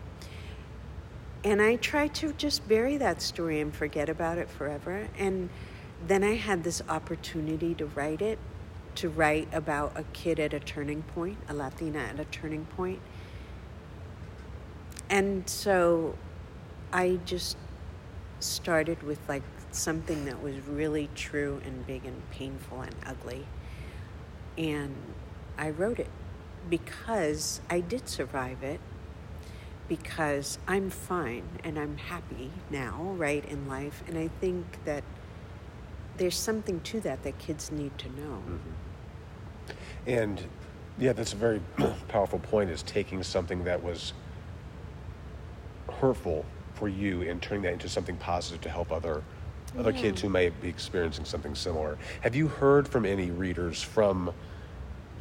And 1.44 1.62
I 1.62 1.76
try 1.76 2.08
to 2.08 2.34
just 2.34 2.68
bury 2.68 2.98
that 2.98 3.22
story 3.22 3.60
and 3.60 3.74
forget 3.74 4.08
about 4.08 4.38
it 4.38 4.50
forever. 4.50 5.08
And 5.18 5.50
then 6.08 6.24
I 6.24 6.36
had 6.36 6.64
this 6.64 6.82
opportunity 6.88 7.74
to 7.76 7.86
write 7.88 8.22
it, 8.22 8.40
to 8.96 9.10
write 9.10 9.48
about 9.52 9.94
a 9.96 10.04
kid 10.14 10.40
at 10.40 10.54
a 10.54 10.60
turning 10.60 11.02
point, 11.02 11.38
a 11.50 11.54
Latina 11.54 12.00
at 12.00 12.20
a 12.20 12.26
turning 12.26 12.66
point. 12.66 13.02
And 15.10 15.48
so 15.50 16.16
I 16.92 17.20
just 17.26 17.58
started 18.40 19.04
with 19.04 19.20
like 19.28 19.44
something 19.76 20.26
that 20.26 20.42
was 20.42 20.56
really 20.68 21.10
true 21.16 21.62
and 21.66 21.86
big 21.86 22.06
and 22.06 22.30
painful 22.32 22.82
and 22.82 22.96
ugly. 23.06 23.46
And 24.58 24.96
I 25.58 25.70
wrote 25.70 26.00
it 26.00 26.10
because 26.70 27.62
I 27.70 27.80
did 27.80 28.08
survive 28.08 28.64
it, 28.64 28.80
because 29.88 30.60
I'm 30.68 30.90
fine 30.90 31.44
and 31.64 31.78
I'm 31.78 31.98
happy 31.98 32.52
now, 32.70 33.14
right, 33.18 33.44
in 33.46 33.68
life. 33.68 34.04
And 34.08 34.18
I 34.18 34.30
think 34.40 34.66
that 34.86 35.04
there's 36.18 36.38
something 36.38 36.80
to 36.82 37.00
that 37.02 37.24
that 37.24 37.38
kids 37.40 37.72
need 37.72 37.98
to 37.98 38.08
know. 38.10 38.44
Mm-hmm. 38.48 39.70
And 40.08 40.44
yeah, 40.98 41.14
that's 41.14 41.34
a 41.34 41.38
very 41.38 41.62
powerful 42.08 42.40
point 42.40 42.70
is 42.70 42.84
taking 42.84 43.24
something 43.24 43.64
that 43.64 43.82
was 43.82 44.14
hurtful 46.00 46.46
for 46.76 46.88
you 46.88 47.22
and 47.24 47.42
turning 47.42 47.64
that 47.64 47.74
into 47.74 47.90
something 47.90 48.16
positive 48.18 48.62
to 48.62 48.70
help 48.70 48.92
other 48.92 49.24
other 49.78 49.94
kids 49.94 50.22
who 50.22 50.30
may 50.30 50.50
be 50.50 50.70
experiencing 50.70 51.26
something 51.26 51.56
similar. 51.56 51.98
Have 52.22 52.36
you 52.36 52.48
heard 52.48 52.88
from 52.88 53.06
any 53.06 53.32
readers 53.32 53.82
from 53.82 54.34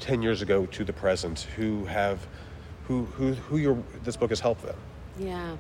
10 0.01 0.21
years 0.21 0.43
ago 0.43 0.67
to 0.67 0.85
the 0.85 0.93
present 0.93 1.47
who 1.57 1.85
have 1.85 2.27
who 2.89 3.05
who 3.05 3.35
who 3.35 3.57
your 3.57 3.83
this 4.05 4.17
book 4.17 4.31
has 4.31 4.41
helped 4.41 4.63
them. 4.63 4.77
Yeah. 5.19 5.57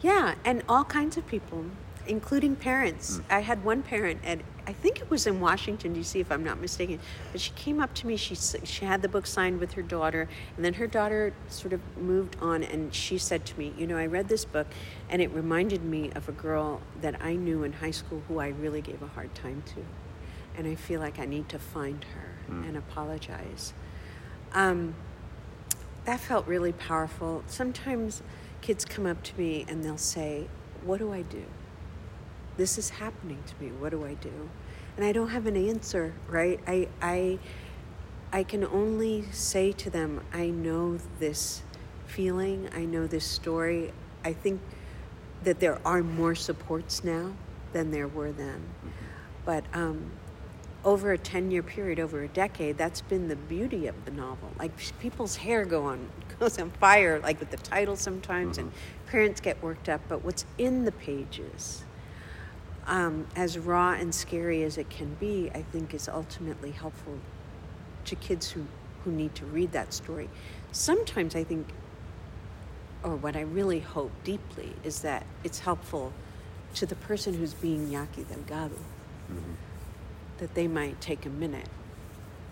Yeah, 0.00 0.34
and 0.44 0.62
all 0.68 0.84
kinds 0.84 1.16
of 1.16 1.26
people, 1.26 1.64
including 2.06 2.56
parents. 2.56 3.20
I 3.30 3.40
had 3.40 3.64
one 3.64 3.82
parent 3.82 4.20
at 4.24 4.40
I 4.68 4.72
think 4.72 5.00
it 5.00 5.08
was 5.08 5.28
in 5.28 5.38
Washington 5.38 5.92
D.C. 5.92 6.18
if 6.18 6.32
I'm 6.32 6.42
not 6.42 6.60
mistaken, 6.60 6.98
but 7.30 7.40
she 7.40 7.52
came 7.52 7.80
up 7.80 7.94
to 7.94 8.06
me. 8.06 8.16
She 8.16 8.34
she 8.34 8.84
had 8.84 9.00
the 9.00 9.08
book 9.08 9.26
signed 9.26 9.60
with 9.60 9.74
her 9.74 9.82
daughter, 9.82 10.28
and 10.56 10.64
then 10.64 10.74
her 10.74 10.88
daughter 10.88 11.32
sort 11.48 11.72
of 11.72 11.80
moved 11.96 12.36
on, 12.40 12.64
and 12.64 12.92
she 12.92 13.16
said 13.16 13.46
to 13.46 13.58
me, 13.58 13.72
"You 13.78 13.86
know, 13.86 13.96
I 13.96 14.06
read 14.06 14.28
this 14.28 14.44
book, 14.44 14.66
and 15.08 15.22
it 15.22 15.30
reminded 15.32 15.84
me 15.84 16.10
of 16.16 16.28
a 16.28 16.32
girl 16.32 16.80
that 17.00 17.22
I 17.22 17.34
knew 17.34 17.62
in 17.62 17.74
high 17.74 17.92
school 17.92 18.22
who 18.26 18.40
I 18.40 18.48
really 18.48 18.80
gave 18.80 19.02
a 19.02 19.06
hard 19.06 19.34
time 19.36 19.62
to, 19.74 19.84
and 20.56 20.66
I 20.66 20.74
feel 20.74 21.00
like 21.00 21.20
I 21.20 21.26
need 21.26 21.48
to 21.50 21.60
find 21.60 22.04
her 22.14 22.52
and 22.66 22.76
apologize." 22.76 23.72
Um, 24.52 24.94
that 26.06 26.20
felt 26.20 26.46
really 26.46 26.72
powerful. 26.72 27.42
Sometimes 27.46 28.22
kids 28.62 28.84
come 28.84 29.06
up 29.06 29.22
to 29.24 29.38
me 29.38 29.66
and 29.68 29.84
they'll 29.84 29.98
say, 29.98 30.46
What 30.84 30.98
do 30.98 31.12
I 31.12 31.22
do? 31.22 31.44
This 32.56 32.78
is 32.78 32.90
happening 32.90 33.42
to 33.46 33.64
me. 33.64 33.70
What 33.72 33.90
do 33.90 34.04
I 34.04 34.14
do? 34.14 34.48
And 34.96 35.04
I 35.04 35.12
don't 35.12 35.28
have 35.28 35.46
an 35.46 35.56
answer, 35.56 36.14
right? 36.28 36.58
I, 36.66 36.88
I, 37.02 37.38
I 38.32 38.42
can 38.44 38.64
only 38.64 39.24
say 39.30 39.72
to 39.72 39.90
them, 39.90 40.22
I 40.32 40.48
know 40.48 40.98
this 41.18 41.62
feeling, 42.06 42.68
I 42.74 42.84
know 42.84 43.06
this 43.06 43.24
story. 43.24 43.92
I 44.24 44.32
think 44.32 44.60
that 45.44 45.60
there 45.60 45.78
are 45.84 46.02
more 46.02 46.34
supports 46.34 47.04
now 47.04 47.32
than 47.72 47.90
there 47.90 48.08
were 48.08 48.32
then. 48.32 48.62
But 49.44 49.64
um, 49.74 50.10
over 50.84 51.12
a 51.12 51.18
10 51.18 51.50
year 51.50 51.62
period, 51.62 52.00
over 52.00 52.22
a 52.22 52.28
decade, 52.28 52.78
that's 52.78 53.00
been 53.00 53.28
the 53.28 53.36
beauty 53.36 53.86
of 53.86 54.04
the 54.04 54.10
novel. 54.12 54.50
Like 54.58 54.72
people's 54.98 55.36
hair 55.36 55.64
go 55.64 55.84
on, 55.84 56.08
goes 56.38 56.58
on 56.58 56.70
fire, 56.70 57.20
like 57.20 57.38
with 57.38 57.50
the 57.50 57.56
title 57.58 57.96
sometimes, 57.96 58.56
and 58.56 58.72
parents 59.06 59.40
get 59.40 59.62
worked 59.62 59.88
up. 59.88 60.00
But 60.08 60.24
what's 60.24 60.46
in 60.58 60.84
the 60.84 60.92
pages, 60.92 61.84
um, 62.86 63.26
as 63.34 63.58
raw 63.58 63.92
and 63.92 64.14
scary 64.14 64.62
as 64.62 64.78
it 64.78 64.88
can 64.90 65.14
be, 65.14 65.50
I 65.54 65.62
think 65.62 65.94
is 65.94 66.08
ultimately 66.08 66.70
helpful 66.70 67.18
to 68.04 68.16
kids 68.16 68.50
who, 68.50 68.66
who 69.04 69.10
need 69.10 69.34
to 69.34 69.44
read 69.46 69.72
that 69.72 69.92
story. 69.92 70.28
Sometimes 70.72 71.34
I 71.34 71.44
think, 71.44 71.66
or 73.02 73.16
what 73.16 73.36
I 73.36 73.40
really 73.40 73.80
hope 73.80 74.12
deeply, 74.24 74.72
is 74.84 75.00
that 75.00 75.26
it's 75.42 75.60
helpful 75.60 76.12
to 76.74 76.86
the 76.86 76.94
person 76.94 77.34
who's 77.34 77.54
being 77.54 77.90
Yaqui 77.90 78.24
Delgado 78.24 78.74
mm-hmm. 78.74 79.54
that 80.38 80.54
they 80.54 80.68
might 80.68 81.00
take 81.00 81.26
a 81.26 81.30
minute 81.30 81.68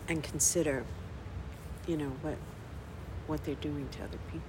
and 0.09 0.23
consider, 0.23 0.85
you 1.87 1.97
know, 1.97 2.13
what 2.23 2.37
what 3.27 3.43
they're 3.45 3.55
doing 3.55 3.89
to 3.91 4.05
other 4.05 4.19
people. 4.31 4.45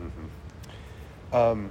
Mm-hmm. 0.00 1.34
Um, 1.34 1.70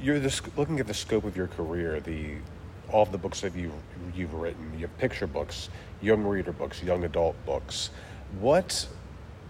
You're 0.00 0.28
sc- 0.28 0.56
looking 0.56 0.80
at 0.80 0.86
the 0.86 0.94
scope 0.94 1.24
of 1.24 1.36
your 1.36 1.48
career, 1.48 2.00
the 2.00 2.36
all 2.92 3.02
of 3.02 3.12
the 3.12 3.18
books 3.18 3.40
that 3.40 3.54
you 3.54 3.72
you've 4.14 4.34
written. 4.34 4.72
You 4.74 4.80
have 4.80 4.98
picture 4.98 5.26
books, 5.26 5.68
young 6.00 6.24
reader 6.24 6.52
books, 6.52 6.82
young 6.82 7.04
adult 7.04 7.36
books. 7.46 7.90
What 8.40 8.86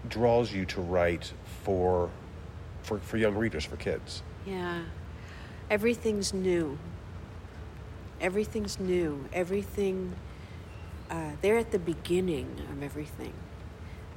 draws 0.07 0.51
you 0.51 0.65
to 0.65 0.81
write 0.81 1.33
for 1.63 2.09
for, 2.83 2.99
for 2.99 3.17
young 3.17 3.35
readers, 3.35 3.65
for 3.65 3.75
kids? 3.75 4.23
Yeah. 4.45 4.83
Everything's 5.69 6.33
new. 6.33 6.77
Everything's 8.21 8.79
new. 8.79 9.25
Everything, 9.33 10.15
uh, 11.11 11.31
they're 11.41 11.57
at 11.57 11.71
the 11.71 11.79
beginning 11.79 12.47
of 12.71 12.81
everything. 12.81 13.33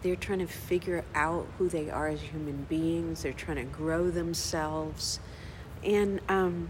They're 0.03 0.17
trying 0.17 0.39
to 0.39 0.47
figure 0.47 1.05
out 1.15 1.47
who 1.59 1.69
they 1.69 1.91
are 1.91 2.09
as 2.09 2.21
human 2.21 2.65
beings, 2.69 3.23
they're 3.23 3.33
trying 3.33 3.59
to 3.59 3.65
grow 3.65 4.11
themselves. 4.11 5.19
And 5.85 6.21
um, 6.29 6.69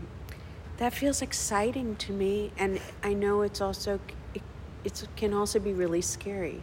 that 0.79 0.93
feels 0.93 1.23
exciting 1.23 1.97
to 1.97 2.13
me. 2.13 2.53
And 2.57 2.81
I 3.03 3.13
know 3.13 3.43
it's 3.43 3.61
also, 3.61 4.01
it 4.35 4.43
it's, 4.85 5.07
can 5.17 5.35
also 5.35 5.59
be 5.59 5.73
really 5.73 6.01
scary. 6.01 6.63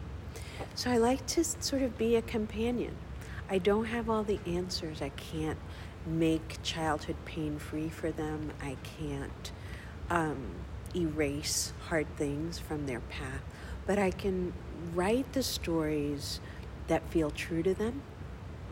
So 0.74 0.90
I 0.90 0.96
like 0.96 1.26
to 1.28 1.44
sort 1.44 1.82
of 1.82 1.96
be 1.98 2.16
a 2.16 2.22
companion. 2.22 2.96
I 3.50 3.58
don't 3.58 3.86
have 3.86 4.10
all 4.10 4.22
the 4.22 4.40
answers. 4.46 5.00
I 5.00 5.10
can't 5.10 5.58
make 6.06 6.62
childhood 6.62 7.16
pain 7.24 7.58
free 7.58 7.88
for 7.88 8.10
them. 8.10 8.52
I 8.62 8.76
can't 8.82 9.52
um, 10.10 10.54
erase 10.94 11.72
hard 11.88 12.06
things 12.16 12.58
from 12.58 12.86
their 12.86 13.00
path. 13.00 13.42
But 13.86 13.98
I 13.98 14.10
can 14.10 14.52
write 14.94 15.32
the 15.32 15.42
stories 15.42 16.40
that 16.88 17.08
feel 17.10 17.30
true 17.30 17.62
to 17.62 17.74
them, 17.74 18.02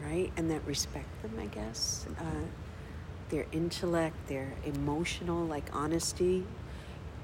right? 0.03 0.33
And 0.37 0.51
that 0.51 0.65
respect 0.67 1.23
them, 1.23 1.33
I 1.41 1.47
guess. 1.47 2.07
Uh, 2.19 2.47
their 3.31 3.47
intellect, 3.53 4.29
their 4.29 4.53
emotional, 4.65 5.45
like 5.45 5.75
honesty. 5.75 6.45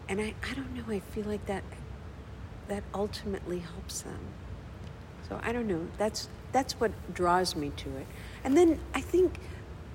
And 0.09 0.21
I, 0.21 0.35
I 0.49 0.55
don't 0.55 0.75
know, 0.75 0.85
I 0.89 1.01
feel 1.01 1.25
like 1.25 1.47
that 1.47 1.65
that 2.69 2.83
ultimately 2.95 3.59
helps 3.59 4.03
them. 4.03 4.21
So 5.29 5.39
I 5.43 5.53
don't 5.53 5.67
know. 5.67 5.87
That's 5.99 6.29
that's 6.53 6.75
what 6.75 6.93
draws 7.15 7.57
me 7.57 7.73
to 7.77 7.97
it. 7.97 8.07
And 8.45 8.57
then 8.57 8.79
I 8.95 9.01
think 9.01 9.39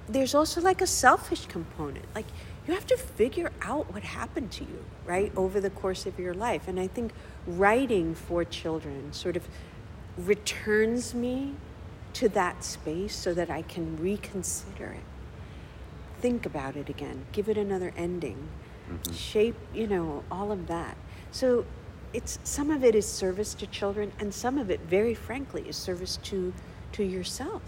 there's 0.10 0.34
also 0.34 0.62
like 0.62 0.82
a 0.82 0.88
selfish 0.88 1.46
component. 1.46 2.06
Like 2.16 2.26
you 2.68 2.74
have 2.74 2.88
to 2.88 2.98
figure 2.98 3.52
out 3.62 3.94
what 3.94 4.04
happened 4.04 4.52
to 4.54 4.64
you, 4.64 4.84
right, 5.06 5.32
over 5.36 5.60
the 5.60 5.70
course 5.70 6.06
of 6.06 6.20
your 6.20 6.34
life. 6.34 6.68
And 6.68 6.80
I 6.80 6.88
think 6.88 7.14
writing 7.46 8.16
for 8.16 8.44
children 8.44 9.14
sort 9.14 9.38
of 9.38 9.48
returns 10.18 11.14
me 11.14 11.54
to 12.14 12.30
that 12.30 12.64
space 12.64 13.16
so 13.16 13.34
that 13.34 13.50
I 13.50 13.62
can 13.62 13.98
reconsider 13.98 14.88
it. 14.88 15.17
Think 16.22 16.46
about 16.46 16.76
it 16.76 16.90
again. 16.90 17.26
Give 17.32 17.50
it 17.50 17.58
another 17.58 17.94
ending. 17.96 18.50
Shape, 19.14 19.56
you 19.74 19.86
know, 19.88 20.24
all 20.32 20.52
of 20.52 20.68
that. 20.68 20.96
So 21.32 21.66
it's 22.14 22.40
some 22.44 22.72
of 22.72 22.84
it 22.84 22.96
is 22.96 23.06
service 23.06 23.54
to 23.56 23.68
children 23.68 24.12
and 24.20 24.34
some 24.34 24.58
of 24.58 24.72
it 24.72 24.80
very 24.82 25.14
frankly 25.14 25.68
is 25.68 25.76
service 25.76 26.18
to 26.24 26.54
to 26.94 27.04
yourself. 27.04 27.62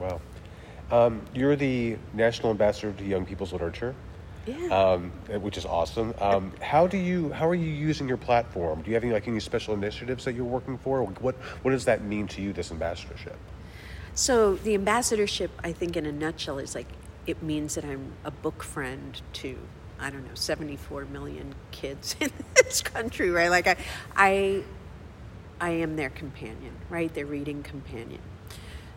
Wow. 0.00 0.20
Um, 0.90 1.22
you're 1.34 1.54
the 1.54 1.96
national 2.14 2.50
ambassador 2.50 2.92
to 2.92 3.04
young 3.04 3.24
people's 3.24 3.52
literature. 3.52 3.94
Yeah. 4.46 4.68
um, 4.68 5.10
which 5.42 5.58
is 5.58 5.66
awesome. 5.66 6.14
Um, 6.20 6.52
how 6.62 6.86
do 6.86 6.96
you 6.96 7.30
how 7.32 7.46
are 7.46 7.54
you 7.54 7.70
using 7.70 8.08
your 8.08 8.16
platform? 8.16 8.80
Do 8.80 8.88
you 8.88 8.94
have 8.94 9.04
any 9.04 9.12
like 9.12 9.28
any 9.28 9.40
special 9.40 9.74
initiatives 9.74 10.24
that 10.24 10.34
you're 10.34 10.44
working 10.44 10.78
for? 10.78 11.02
What 11.02 11.34
what 11.62 11.70
does 11.72 11.84
that 11.84 12.02
mean 12.02 12.26
to 12.28 12.40
you? 12.40 12.54
This 12.54 12.70
ambassadorship. 12.70 13.36
So 14.14 14.56
the 14.56 14.74
ambassadorship, 14.74 15.50
I 15.62 15.72
think, 15.72 15.96
in 15.96 16.06
a 16.06 16.12
nutshell, 16.12 16.58
is 16.58 16.74
like 16.74 16.86
it 17.28 17.42
means 17.42 17.74
that 17.74 17.84
I'm 17.84 18.12
a 18.24 18.30
book 18.30 18.62
friend 18.62 19.20
to 19.34 19.56
I 20.00 20.10
don't 20.10 20.24
know 20.26 20.34
74 20.34 21.06
million 21.06 21.54
kids 21.70 22.14
in 22.20 22.30
this 22.54 22.82
country, 22.82 23.30
right? 23.30 23.50
Like 23.50 23.66
I, 23.66 23.76
I, 24.16 24.62
I 25.60 25.70
am 25.70 25.96
their 25.96 26.10
companion, 26.10 26.72
right? 26.88 27.12
Their 27.12 27.26
reading 27.26 27.62
companion. 27.62 28.20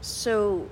So 0.02 0.70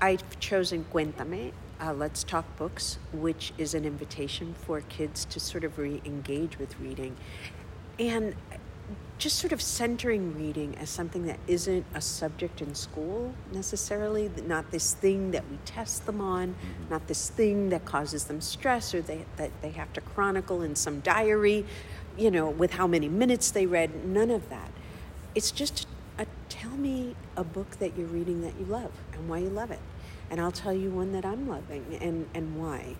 I've 0.00 0.38
chosen 0.38 0.84
Cuéntame, 0.92 1.52
uh, 1.80 1.92
Let's 1.94 2.22
Talk 2.22 2.44
Books, 2.56 2.98
which 3.12 3.52
is 3.58 3.74
an 3.74 3.84
invitation 3.84 4.54
for 4.54 4.80
kids 4.82 5.24
to 5.26 5.40
sort 5.40 5.64
of 5.64 5.78
re-engage 5.78 6.58
with 6.58 6.78
reading, 6.78 7.16
and 7.98 8.34
just 9.22 9.38
sort 9.38 9.52
of 9.52 9.62
centering 9.62 10.36
reading 10.36 10.76
as 10.78 10.90
something 10.90 11.26
that 11.26 11.38
isn't 11.46 11.86
a 11.94 12.00
subject 12.00 12.60
in 12.60 12.74
school 12.74 13.32
necessarily, 13.52 14.28
not 14.48 14.68
this 14.72 14.94
thing 14.94 15.30
that 15.30 15.48
we 15.48 15.56
test 15.64 16.04
them 16.06 16.20
on, 16.20 16.48
mm-hmm. 16.48 16.90
not 16.90 17.06
this 17.06 17.30
thing 17.30 17.68
that 17.68 17.84
causes 17.84 18.24
them 18.24 18.40
stress 18.40 18.92
or 18.92 19.00
they, 19.00 19.24
that 19.36 19.52
they 19.62 19.70
have 19.70 19.92
to 19.92 20.00
chronicle 20.00 20.62
in 20.62 20.74
some 20.74 20.98
diary, 21.00 21.64
you 22.18 22.32
know, 22.32 22.50
with 22.50 22.72
how 22.72 22.88
many 22.88 23.08
minutes 23.08 23.52
they 23.52 23.64
read, 23.64 24.04
none 24.04 24.28
of 24.28 24.48
that. 24.50 24.72
It's 25.36 25.52
just 25.52 25.86
a, 26.18 26.26
tell 26.48 26.72
me 26.72 27.14
a 27.36 27.44
book 27.44 27.78
that 27.78 27.96
you're 27.96 28.08
reading 28.08 28.40
that 28.40 28.54
you 28.58 28.64
love 28.64 28.90
and 29.12 29.28
why 29.28 29.38
you 29.38 29.50
love 29.50 29.70
it. 29.70 29.80
And 30.30 30.40
I'll 30.40 30.50
tell 30.50 30.72
you 30.72 30.90
one 30.90 31.12
that 31.12 31.24
I'm 31.24 31.48
loving 31.48 31.96
and, 32.00 32.26
and 32.34 32.60
why. 32.60 32.96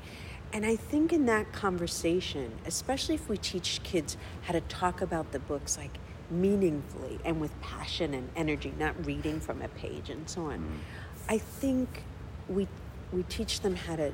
And 0.53 0.65
I 0.65 0.77
think 0.77 1.13
in 1.13 1.27
that 1.27 1.53
conversation, 1.53 2.53
especially 2.65 3.17
if 3.17 3.29
we 3.29 3.39
teach 3.39 3.83
kids 3.83 4.17
how 4.43 4.53
to 4.53 4.61
talk 4.61 5.01
about 5.01 5.33
the 5.33 5.41
books 5.41 5.77
like 5.77 5.99
meaningfully 6.33 7.19
and 7.25 7.41
with 7.41 7.59
passion 7.61 8.15
and 8.15 8.29
energy, 8.35 8.73
not 8.79 9.07
reading 9.07 9.41
from 9.41 9.63
a 9.63 9.69
page 9.69 10.11
and 10.11 10.29
so 10.29 10.47
on, 10.47 10.81
I 11.29 11.39
think 11.39 12.05
we 12.49 12.67
we 13.13 13.23
teach 13.25 13.61
them 13.61 13.77
how 13.77 13.97
to 13.97 14.13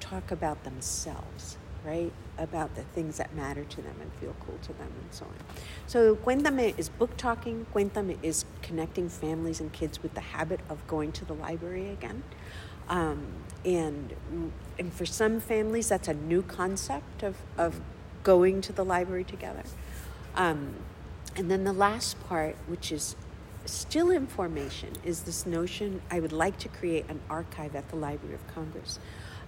talk 0.00 0.30
about 0.30 0.64
themselves, 0.64 1.56
right? 1.84 2.12
About 2.36 2.74
the 2.74 2.82
things 2.82 3.16
that 3.18 3.34
matter 3.34 3.64
to 3.64 3.82
them 3.82 3.94
and 4.00 4.12
feel 4.14 4.34
cool 4.44 4.58
to 4.62 4.72
them 4.72 4.90
and 5.02 5.12
so 5.12 5.24
on. 5.24 5.34
So 5.86 6.16
Cuéntame 6.16 6.76
is 6.78 6.88
book 6.88 7.16
talking. 7.16 7.66
Cuéntame 7.74 8.18
is 8.22 8.44
connecting 8.62 9.08
families 9.08 9.60
and 9.60 9.72
kids 9.72 10.02
with 10.02 10.14
the 10.14 10.20
habit 10.20 10.60
of 10.68 10.84
going 10.86 11.12
to 11.12 11.24
the 11.24 11.34
library 11.34 11.90
again. 11.90 12.22
Um, 12.88 13.26
and 13.64 14.14
and 14.78 14.92
for 14.92 15.06
some 15.06 15.40
families, 15.40 15.88
that's 15.88 16.08
a 16.08 16.14
new 16.14 16.42
concept 16.42 17.22
of, 17.22 17.36
of 17.56 17.80
going 18.22 18.60
to 18.62 18.72
the 18.72 18.84
library 18.84 19.24
together. 19.24 19.62
Um, 20.34 20.74
and 21.38 21.48
then 21.48 21.62
the 21.62 21.72
last 21.72 22.18
part, 22.26 22.56
which 22.66 22.90
is 22.90 23.14
still 23.64 24.10
in 24.10 24.26
formation 24.26 24.90
is 25.04 25.22
this 25.22 25.46
notion 25.46 26.02
I 26.10 26.18
would 26.18 26.32
like 26.32 26.58
to 26.58 26.68
create 26.68 27.08
an 27.08 27.20
archive 27.30 27.76
at 27.76 27.88
the 27.90 27.96
Library 27.96 28.34
of 28.34 28.54
Congress 28.54 28.98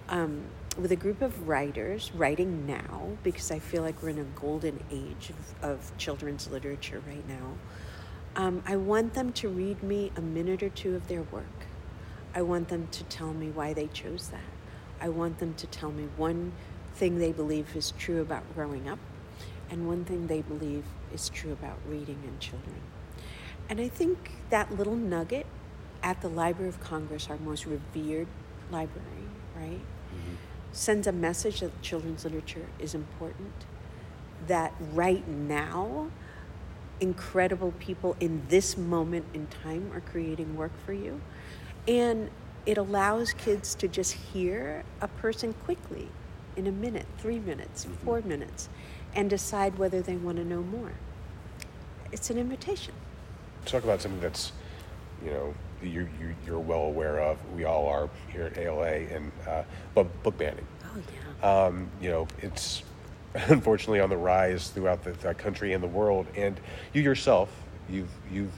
um, 0.07 0.43
with 0.77 0.93
a 0.93 0.95
group 0.95 1.21
of 1.21 1.49
writers 1.49 2.11
writing 2.15 2.65
now 2.65 3.09
because 3.23 3.51
I 3.51 3.59
feel 3.59 3.83
like 3.83 4.01
we're 4.01 4.09
in 4.09 4.19
a 4.19 4.39
golden 4.39 4.81
age 4.89 5.31
of, 5.61 5.69
of 5.69 5.97
children's 5.97 6.49
literature 6.49 7.01
right 7.05 7.27
now. 7.27 7.57
Um, 8.37 8.63
I 8.65 8.77
want 8.77 9.13
them 9.13 9.33
to 9.33 9.49
read 9.49 9.83
me 9.83 10.13
a 10.15 10.21
minute 10.21 10.63
or 10.63 10.69
two 10.69 10.95
of 10.95 11.09
their 11.09 11.23
work. 11.23 11.43
I 12.33 12.41
want 12.41 12.69
them 12.69 12.87
to 12.89 13.03
tell 13.05 13.33
me 13.33 13.49
why 13.49 13.73
they 13.73 13.87
chose 13.87 14.29
that. 14.29 14.39
I 15.01 15.09
want 15.09 15.39
them 15.39 15.55
to 15.55 15.67
tell 15.67 15.91
me 15.91 16.07
one 16.15 16.53
thing 16.95 17.19
they 17.19 17.33
believe 17.33 17.75
is 17.75 17.91
true 17.97 18.21
about 18.21 18.43
growing 18.55 18.87
up 18.87 18.99
and 19.71 19.87
one 19.87 20.03
thing 20.03 20.27
they 20.27 20.41
believe 20.41 20.83
is 21.13 21.29
true 21.29 21.53
about 21.53 21.79
reading 21.87 22.19
and 22.27 22.39
children. 22.39 22.75
And 23.69 23.79
I 23.79 23.87
think 23.87 24.31
that 24.49 24.77
little 24.77 24.97
nugget 24.97 25.45
at 26.03 26.21
the 26.21 26.27
Library 26.27 26.69
of 26.69 26.79
Congress, 26.81 27.29
our 27.29 27.37
most 27.37 27.65
revered 27.65 28.27
library, 28.69 29.07
right, 29.55 29.79
mm-hmm. 29.79 30.35
sends 30.73 31.07
a 31.07 31.11
message 31.11 31.61
that 31.61 31.81
children's 31.81 32.25
literature 32.25 32.67
is 32.79 32.93
important. 32.93 33.53
That 34.47 34.73
right 34.91 35.25
now, 35.27 36.09
incredible 36.99 37.73
people 37.79 38.17
in 38.19 38.43
this 38.49 38.77
moment 38.77 39.25
in 39.33 39.47
time 39.47 39.91
are 39.93 40.01
creating 40.01 40.55
work 40.57 40.71
for 40.85 40.93
you. 40.93 41.21
And 41.87 42.29
it 42.65 42.77
allows 42.77 43.33
kids 43.33 43.73
to 43.75 43.87
just 43.87 44.13
hear 44.13 44.83
a 44.99 45.07
person 45.07 45.53
quickly 45.65 46.09
in 46.55 46.67
a 46.67 46.71
minute, 46.71 47.05
three 47.17 47.39
minutes, 47.39 47.85
mm-hmm. 47.85 48.05
four 48.05 48.21
minutes, 48.21 48.69
and 49.15 49.29
decide 49.29 49.77
whether 49.77 50.01
they 50.01 50.15
want 50.15 50.37
to 50.37 50.45
know 50.45 50.61
more. 50.61 50.93
It's 52.11 52.29
an 52.29 52.37
invitation 52.37 52.93
talk 53.65 53.83
about 53.83 54.01
something 54.01 54.21
that's, 54.21 54.51
you 55.23 55.31
know, 55.31 55.53
you, 55.81 56.07
you, 56.19 56.35
you're 56.45 56.59
well 56.59 56.83
aware 56.83 57.19
of. 57.19 57.37
We 57.55 57.65
all 57.65 57.87
are 57.87 58.09
here 58.31 58.45
at 58.45 58.57
ALA, 58.57 58.87
and 58.87 59.31
uh, 59.47 59.63
but 59.95 60.23
book 60.23 60.37
banning. 60.37 60.65
Oh 60.85 60.99
yeah. 61.41 61.65
Um, 61.65 61.89
you 61.99 62.09
know, 62.09 62.27
it's 62.39 62.83
unfortunately 63.33 63.99
on 63.99 64.09
the 64.09 64.17
rise 64.17 64.69
throughout 64.69 65.03
the, 65.03 65.11
the, 65.13 65.33
country 65.33 65.73
and 65.73 65.83
the 65.83 65.87
world. 65.87 66.27
And 66.35 66.59
you 66.93 67.01
yourself, 67.01 67.49
you've 67.89 68.11
you've 68.31 68.53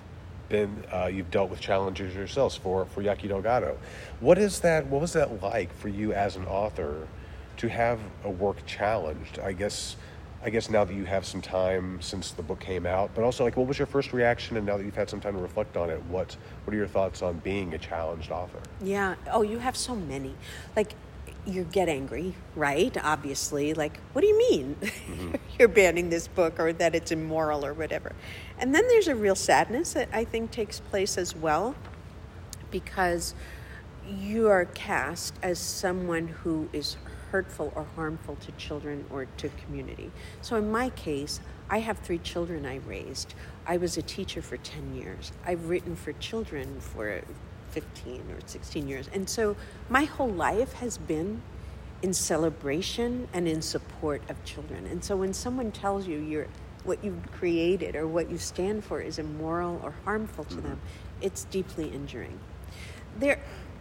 been 0.50 0.84
uh, 0.92 1.06
you've 1.06 1.32
dealt 1.32 1.50
with 1.50 1.62
challenges 1.62 2.14
yourselves 2.14 2.58
for 2.58 2.86
for 2.86 3.02
Yaqui 3.02 3.30
Delgado. 3.30 3.78
What 4.20 4.38
is 4.38 4.60
that? 4.62 4.86
What 4.88 5.00
was 5.00 5.14
that 5.14 5.42
like 5.42 5.74
for 5.78 5.88
you 5.88 6.12
as 6.14 6.36
an 6.36 6.46
author 6.46 7.08
to 7.58 7.70
have 7.70 8.00
a 8.26 8.30
work 8.30 8.66
challenged? 8.66 9.40
I 9.40 9.54
guess 9.54 9.96
I 10.46 10.50
guess 10.50 10.70
now 10.70 10.84
that 10.84 10.94
you 10.94 11.06
have 11.06 11.26
some 11.26 11.42
time 11.42 12.02
since 12.02 12.32
the 12.32 12.44
book 12.44 12.60
came 12.60 12.86
out, 12.86 13.12
but 13.16 13.24
also 13.24 13.46
like 13.46 13.56
what 13.56 13.66
was 13.66 13.80
your 13.80 13.86
first 13.86 14.12
reaction 14.12 14.58
and 14.58 14.66
now 14.66 14.78
that 14.78 14.84
you've 14.84 14.96
had 14.96 15.10
some 15.10 15.22
time 15.22 15.36
to 15.36 15.42
reflect 15.42 15.78
on 15.78 15.90
it, 15.90 16.04
what 16.06 16.36
what 16.66 16.74
are 16.74 16.78
your 16.78 16.88
thoughts 16.88 17.22
on 17.22 17.40
being 17.40 17.74
a 17.74 17.78
challenged 17.78 18.30
author? 18.30 18.60
Yeah. 18.82 19.16
Oh, 19.32 19.42
you 19.42 19.60
have 19.60 19.78
so 19.78 19.96
many. 19.96 20.36
Like 20.76 20.96
you 21.46 21.64
get 21.64 21.88
angry, 21.88 22.36
right? 22.56 22.96
Obviously, 23.02 23.74
like 23.74 23.98
what 24.12 24.22
do 24.22 24.28
you 24.28 24.38
mean? 24.38 24.76
Mm-hmm. 24.82 25.36
You're 25.60 25.70
banning 25.70 26.10
this 26.10 26.28
book 26.28 26.60
or 26.60 26.74
that 26.74 26.94
it's 26.94 27.12
immoral 27.12 27.66
or 27.66 27.74
whatever. 27.74 28.12
And 28.60 28.76
then 28.76 28.86
there's 28.90 29.08
a 29.08 29.16
real 29.16 29.36
sadness 29.36 29.94
that 29.94 30.10
I 30.12 30.26
think 30.26 30.52
takes 30.52 30.82
place 30.82 31.18
as 31.18 31.34
well 31.34 31.74
because 32.70 33.34
you 34.06 34.50
are 34.50 34.66
cast 34.66 35.36
as 35.42 35.58
someone 35.58 36.28
who 36.28 36.68
is 36.74 36.98
hurtful 37.34 37.74
or 37.76 37.84
harmful 37.96 38.36
to 38.36 38.52
children 38.54 39.04
or 39.10 39.26
to 39.38 39.50
community. 39.66 40.12
So 40.44 40.56
in 40.56 40.72
my 40.72 40.92
case, 40.92 41.40
I 41.68 41.80
have 41.80 41.98
three 41.98 42.20
children 42.20 42.64
I 42.64 42.76
raised. 42.88 43.34
I 43.66 43.78
was 43.78 43.98
a 43.98 44.04
teacher 44.04 44.44
for 44.44 44.58
10 44.58 44.96
years. 44.96 45.32
I've 45.44 45.68
written 45.68 45.96
for 45.96 46.14
children 46.14 46.80
for 46.80 47.22
15 47.72 48.22
or 48.30 48.38
16 48.46 48.88
years. 48.88 49.10
And 49.12 49.28
so 49.28 49.56
my 49.90 50.04
whole 50.04 50.30
life 50.30 50.74
has 50.74 51.00
been 51.00 51.42
in 52.04 52.14
celebration 52.14 53.28
and 53.34 53.48
in 53.48 53.64
support 53.64 54.22
of 54.30 54.46
children. 54.46 54.86
And 54.86 55.04
so 55.04 55.16
when 55.16 55.34
someone 55.34 55.72
tells 55.72 56.06
you 56.06 56.20
you're 56.20 56.48
what 56.84 57.04
you've 57.04 57.32
created 57.32 57.96
or 57.96 58.06
what 58.06 58.30
you 58.30 58.38
stand 58.38 58.84
for 58.84 59.02
is 59.02 59.18
immoral 59.18 59.80
or 59.84 59.96
harmful 60.06 60.44
to 60.44 60.56
mm-hmm. 60.56 60.68
them, 60.68 60.82
it's 61.22 61.46
deeply 61.46 61.88
injuring. 61.90 62.38
There 63.18 63.40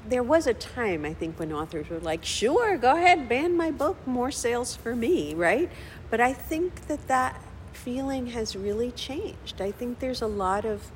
there 0.09 0.23
was 0.23 0.47
a 0.47 0.55
time 0.55 1.05
I 1.05 1.15
think 1.15 1.38
when 1.38 1.53
authors 1.53 1.88
were 1.88 2.01
like, 2.01 2.25
"Sure, 2.25 2.77
go 2.77 2.97
ahead, 2.97 3.29
ban 3.29 3.57
my 3.57 3.71
book, 3.71 3.97
more 4.07 4.31
sales 4.31 4.75
for 4.75 4.95
me," 4.97 5.35
right? 5.35 5.71
But 6.11 6.21
I 6.21 6.33
think 6.33 6.87
that 6.88 7.09
that 7.09 7.41
feeling 7.73 8.29
has 8.29 8.55
really 8.55 8.91
changed. 8.93 9.61
I 9.61 9.71
think 9.71 9.99
there's 9.99 10.23
a 10.23 10.27
lot 10.27 10.65
of 10.65 10.91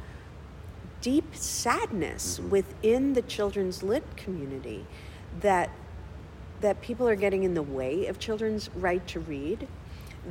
deep 1.01 1.35
sadness 1.35 2.39
mm-hmm. 2.39 2.51
within 2.51 3.13
the 3.15 3.23
children's 3.23 3.83
lit 3.83 4.17
community 4.17 4.87
that 5.41 5.71
that 6.61 6.81
people 6.81 7.07
are 7.07 7.17
getting 7.17 7.45
in 7.45 7.55
the 7.55 7.63
way 7.63 8.07
of 8.07 8.19
children's 8.19 8.71
right 8.75 9.07
to 9.07 9.21
read, 9.21 9.69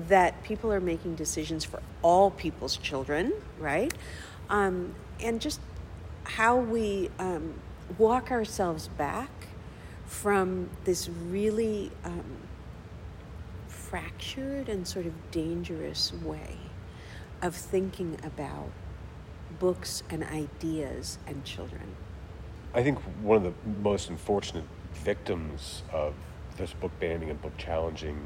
that 0.08 0.44
people 0.44 0.74
are 0.74 0.82
making 0.82 1.16
decisions 1.16 1.64
for 1.64 1.80
all 2.02 2.32
people's 2.32 2.78
children, 2.78 3.32
right? 3.60 3.94
Um, 4.50 4.96
and 5.20 5.40
just 5.40 5.60
how 6.24 6.58
we 6.58 7.12
um, 7.20 7.54
walk 7.98 8.32
ourselves 8.32 8.88
back 8.90 9.30
from 10.06 10.70
this 10.84 11.10
really 11.10 11.92
um, 12.04 12.24
fractured 13.68 14.70
and 14.70 14.88
sort 14.88 15.06
of 15.06 15.32
dangerous 15.32 16.14
way 16.24 16.58
of 17.42 17.56
thinking 17.56 18.18
about 18.24 18.70
books 19.60 20.04
and 20.10 20.24
ideas 20.24 21.18
and 21.28 21.44
children. 21.44 21.96
I 22.74 22.84
think 22.84 23.00
one 23.22 23.38
of 23.38 23.44
the 23.44 23.54
most 23.82 24.10
unfortunate 24.10 24.66
victims 24.94 25.84
of 25.92 26.14
this 26.58 26.74
book 26.74 26.92
banning 27.00 27.30
and 27.30 27.42
book 27.42 27.56
challenging 27.58 28.20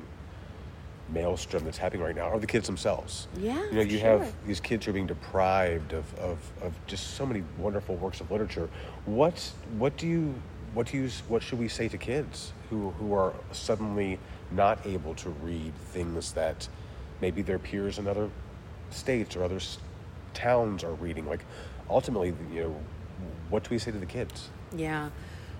maelstrom 1.14 1.64
that's 1.64 1.78
happening 1.78 2.04
right 2.04 2.16
now 2.16 2.24
are 2.30 2.40
the 2.40 2.48
kids 2.48 2.68
themselves. 2.68 3.28
Yeah. 3.38 3.64
You 3.70 3.72
know, 3.72 3.82
you 3.82 4.00
sure. 4.00 4.20
have 4.20 4.34
these 4.46 4.60
kids 4.60 4.86
who 4.86 4.92
are 4.92 4.94
being 4.94 5.08
deprived 5.08 5.94
of, 5.94 6.14
of, 6.20 6.38
of 6.62 6.74
just 6.88 7.16
so 7.16 7.26
many 7.26 7.44
wonderful 7.58 7.96
works 7.96 8.22
of 8.22 8.32
literature. 8.32 8.70
What 9.06 9.52
what 9.78 9.98
do 9.98 10.08
you 10.08 10.34
what 10.74 10.88
do 10.88 10.98
you 10.98 11.10
what 11.28 11.42
should 11.42 11.60
we 11.60 11.68
say 11.68 11.88
to 11.88 11.98
kids 11.98 12.54
who, 12.70 12.92
who 12.92 13.14
are 13.14 13.34
suddenly 13.52 14.20
not 14.52 14.86
able 14.86 15.16
to 15.16 15.30
read 15.30 15.74
things 15.76 16.34
that 16.34 16.68
maybe 17.22 17.42
their 17.42 17.60
peers 17.60 17.98
in 17.98 18.08
other 18.08 18.30
states 18.92 19.36
or 19.36 19.44
other 19.44 19.60
towns 20.34 20.84
are 20.84 20.94
reading? 20.94 21.28
Like 21.28 21.44
ultimately, 21.90 22.34
you 22.54 22.64
know, 22.64 22.76
what 23.50 23.64
do 23.64 23.70
we 23.72 23.80
say 23.80 23.92
to 23.92 23.98
the 23.98 24.06
kids? 24.06 24.50
Yeah. 24.76 25.10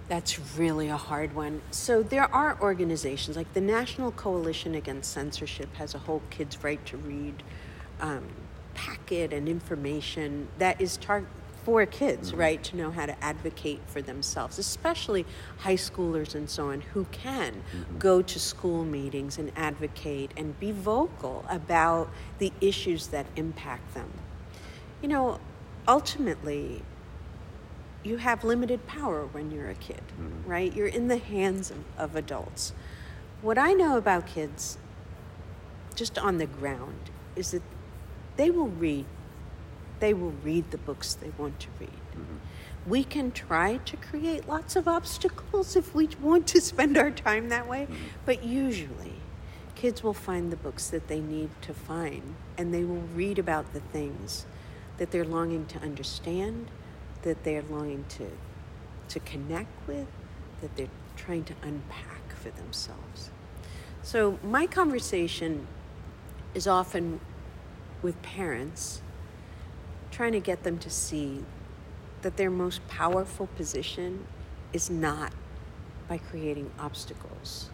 That's 0.10 0.40
really 0.58 0.90
a 0.90 0.98
hard 0.98 1.34
one. 1.36 1.62
So 1.72 2.02
there 2.02 2.34
are 2.34 2.58
organizations 2.62 3.38
like 3.38 3.54
the 3.54 3.62
National 3.62 4.12
Coalition 4.12 4.74
Against 4.76 5.12
Censorship 5.12 5.74
has 5.76 5.94
a 5.94 6.00
whole 6.00 6.24
kids' 6.32 6.64
right 6.64 6.84
to 6.88 6.98
read 6.98 7.44
um, 8.02 8.26
packet 8.74 9.32
and 9.32 9.48
information 9.48 10.48
that 10.58 10.82
is 10.82 10.98
tar- 10.98 11.28
for 11.64 11.86
kids, 11.86 12.32
mm-hmm. 12.32 12.40
right, 12.40 12.64
to 12.64 12.76
know 12.76 12.90
how 12.90 13.06
to 13.06 13.24
advocate 13.24 13.82
for 13.86 14.02
themselves, 14.02 14.58
especially 14.58 15.26
high 15.60 15.76
schoolers 15.76 16.34
and 16.34 16.50
so 16.50 16.72
on 16.72 16.82
who 16.82 17.06
can 17.12 17.54
mm-hmm. 17.54 17.98
go 18.00 18.24
to 18.24 18.40
school 18.40 18.84
meetings 18.84 19.38
and 19.38 19.52
advocate 19.56 20.32
and 20.36 20.60
be 20.60 20.72
vocal 20.72 21.46
about 21.48 22.10
the 22.40 22.52
issues 22.62 23.08
that 23.08 23.28
impact 23.36 23.94
them. 23.94 24.12
You 25.02 25.10
know, 25.10 25.40
ultimately, 25.88 26.82
you 28.04 28.18
have 28.18 28.44
limited 28.44 28.86
power 28.88 29.26
when 29.26 29.52
you're 29.52 29.70
a 29.70 29.76
kid, 29.76 30.02
mm-hmm. 30.20 30.50
right? 30.50 30.74
You're 30.74 30.88
in 30.88 31.08
the 31.08 31.18
hands 31.18 31.72
of, 31.72 31.84
of 31.98 32.16
adults. 32.16 32.74
What 33.42 33.58
I 33.58 33.74
know 33.74 33.98
about 33.98 34.28
kids, 34.28 34.78
just 35.96 36.18
on 36.18 36.38
the 36.38 36.46
ground, 36.46 37.10
is 37.36 37.52
that 37.52 37.64
they 38.38 38.50
will 38.50 38.68
read. 38.68 39.06
They 40.00 40.14
will 40.14 40.34
read 40.44 40.72
the 40.72 40.78
books 40.78 41.14
they 41.14 41.32
want 41.38 41.60
to 41.60 41.68
read. 41.80 41.90
Mm-hmm. 41.90 42.90
We 42.90 43.04
can 43.04 43.32
try 43.32 43.78
to 43.78 43.98
create 43.98 44.48
lots 44.48 44.76
of 44.76 44.88
obstacles 44.88 45.76
if 45.76 45.94
we 45.94 46.10
want 46.22 46.48
to 46.48 46.62
spend 46.62 46.98
our 46.98 47.12
time 47.12 47.50
that 47.50 47.68
way, 47.68 47.84
mm-hmm. 47.84 47.96
but 48.26 48.44
usually 48.44 49.16
kids 49.76 50.04
will 50.04 50.14
find 50.14 50.52
the 50.52 50.58
books 50.58 50.88
that 50.90 51.08
they 51.08 51.22
need 51.22 51.50
to 51.62 51.74
find 51.74 52.36
and 52.58 52.74
they 52.74 52.84
will 52.84 53.04
read 53.16 53.40
about 53.40 53.72
the 53.72 53.80
things 53.80 54.46
that 54.98 55.10
they're 55.12 55.24
longing 55.24 55.66
to 55.66 55.80
understand 55.80 56.70
that 57.24 57.44
they're 57.44 57.64
longing 57.64 58.06
to, 58.10 58.30
to 59.10 59.20
connect 59.20 59.88
with, 59.88 60.08
that 60.62 60.76
they're 60.76 60.88
trying 61.16 61.44
to 61.46 61.54
unpack 61.62 62.34
for 62.36 62.50
themselves. 62.52 63.32
So, 64.02 64.40
my 64.44 64.66
conversation 64.66 65.68
is 66.54 66.68
often 66.68 67.20
with 68.02 68.22
parents, 68.22 69.02
trying 70.12 70.32
to 70.32 70.40
get 70.40 70.64
them 70.64 70.78
to 70.80 70.90
see 70.90 71.44
that 72.22 72.38
their 72.38 72.50
most 72.50 72.86
powerful 72.88 73.48
position 73.48 74.26
is 74.74 74.90
not 74.90 75.34
by 76.08 76.18
creating 76.18 76.72
obstacles 76.80 77.70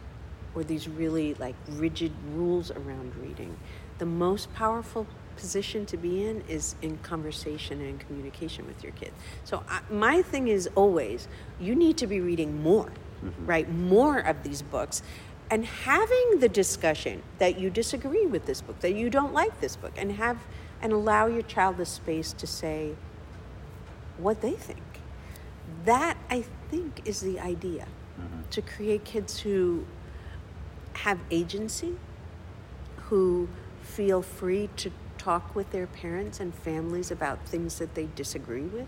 or 0.56 0.64
these 0.64 0.88
really 0.88 1.34
like 1.36 1.56
rigid 1.70 2.12
rules 2.34 2.72
around 2.72 3.16
reading. 3.16 3.58
The 3.98 4.06
most 4.06 4.54
powerful 4.54 5.06
position 5.36 5.86
to 5.88 5.98
be 5.98 6.24
in 6.26 6.44
is 6.48 6.76
in 6.82 6.98
conversation 7.00 7.82
and 7.82 8.00
communication 8.00 8.66
with 8.68 8.84
your 8.84 8.94
kids. 8.94 9.14
So 9.44 9.64
I, 9.70 9.82
my 9.90 10.22
thing 10.22 10.48
is 10.48 10.70
always 10.76 11.28
you 11.60 11.76
need 11.76 11.98
to 11.98 12.08
be 12.08 12.20
reading 12.20 12.62
more, 12.62 12.92
mm-hmm. 13.24 13.46
right? 13.46 13.70
More 13.70 14.20
of 14.20 14.44
these 14.44 14.62
books 14.62 15.02
and 15.50 15.66
having 15.66 16.40
the 16.40 16.50
discussion 16.50 17.22
that 17.38 17.60
you 17.60 17.70
disagree 17.70 18.26
with 18.26 18.46
this 18.46 18.62
book, 18.62 18.80
that 18.80 18.96
you 18.96 19.10
don't 19.10 19.34
like 19.34 19.62
this 19.62 19.76
book 19.76 19.94
and 19.98 20.14
have 20.14 20.40
and 20.82 20.92
allow 20.92 21.28
your 21.28 21.44
child 21.44 21.78
the 21.78 21.86
space 21.86 22.34
to 22.34 22.48
say 22.48 22.96
what 24.18 24.42
they 24.42 24.54
think. 24.54 24.82
That 25.86 26.18
I 26.30 26.46
think 26.70 27.02
is 27.06 27.22
the 27.22 27.40
idea. 27.40 27.88
Mm-hmm. 28.20 28.50
To 28.50 28.62
create 28.62 29.04
kids 29.04 29.40
who 29.40 29.86
have 30.94 31.20
agency, 31.30 31.96
who 33.10 33.48
feel 33.82 34.22
free 34.22 34.70
to 34.78 34.92
talk 35.26 35.56
with 35.56 35.72
their 35.72 35.88
parents 35.88 36.40
and 36.40 36.54
families 36.54 37.10
about 37.10 37.44
things 37.48 37.80
that 37.80 37.96
they 37.96 38.08
disagree 38.16 38.70
with, 38.78 38.88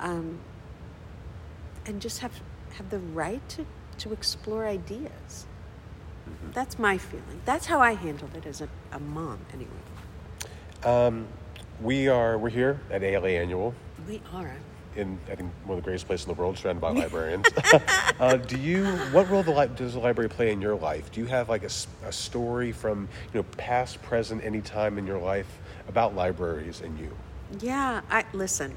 um, 0.00 0.38
and 1.84 2.00
just 2.00 2.20
have 2.20 2.40
have 2.76 2.88
the 2.90 2.98
right 2.98 3.46
to, 3.48 3.64
to 3.98 4.12
explore 4.12 4.66
ideas. 4.66 5.46
Mm-hmm. 6.28 6.52
That's 6.52 6.78
my 6.78 6.96
feeling. 6.98 7.40
That's 7.44 7.66
how 7.66 7.78
I 7.78 7.92
handled 7.92 8.34
it 8.34 8.46
as 8.46 8.60
a, 8.62 8.68
a 8.90 8.98
mom, 8.98 9.38
anyway. 9.52 9.84
Um, 10.82 11.26
we 11.80 12.08
are 12.08 12.38
we're 12.38 12.48
here 12.48 12.80
at 12.90 13.02
ALA 13.02 13.28
Annual. 13.28 13.74
We 14.08 14.22
are 14.32 14.56
in 14.96 15.18
I 15.30 15.34
think 15.34 15.50
one 15.64 15.78
of 15.78 15.84
the 15.84 15.86
greatest 15.86 16.06
places 16.06 16.26
in 16.26 16.34
the 16.34 16.40
world, 16.40 16.58
surrounded 16.58 16.80
by 16.80 16.90
librarians. 17.02 17.46
uh, 18.20 18.36
do 18.36 18.58
you? 18.58 18.86
What 19.12 19.28
role 19.30 19.42
the, 19.42 19.70
does 19.76 19.94
the 19.94 20.00
library 20.00 20.28
play 20.28 20.52
in 20.52 20.60
your 20.60 20.76
life? 20.76 21.10
Do 21.12 21.20
you 21.20 21.26
have 21.26 21.48
like 21.48 21.62
a, 21.62 21.70
a 22.06 22.12
story 22.12 22.72
from 22.72 23.08
you 23.32 23.40
know 23.40 23.46
past, 23.56 24.02
present, 24.02 24.44
any 24.44 24.60
time 24.60 24.98
in 24.98 25.06
your 25.06 25.18
life 25.18 25.58
about 25.88 26.14
libraries 26.14 26.80
and 26.80 26.98
you? 26.98 27.14
Yeah, 27.60 28.00
I 28.10 28.24
listen. 28.32 28.76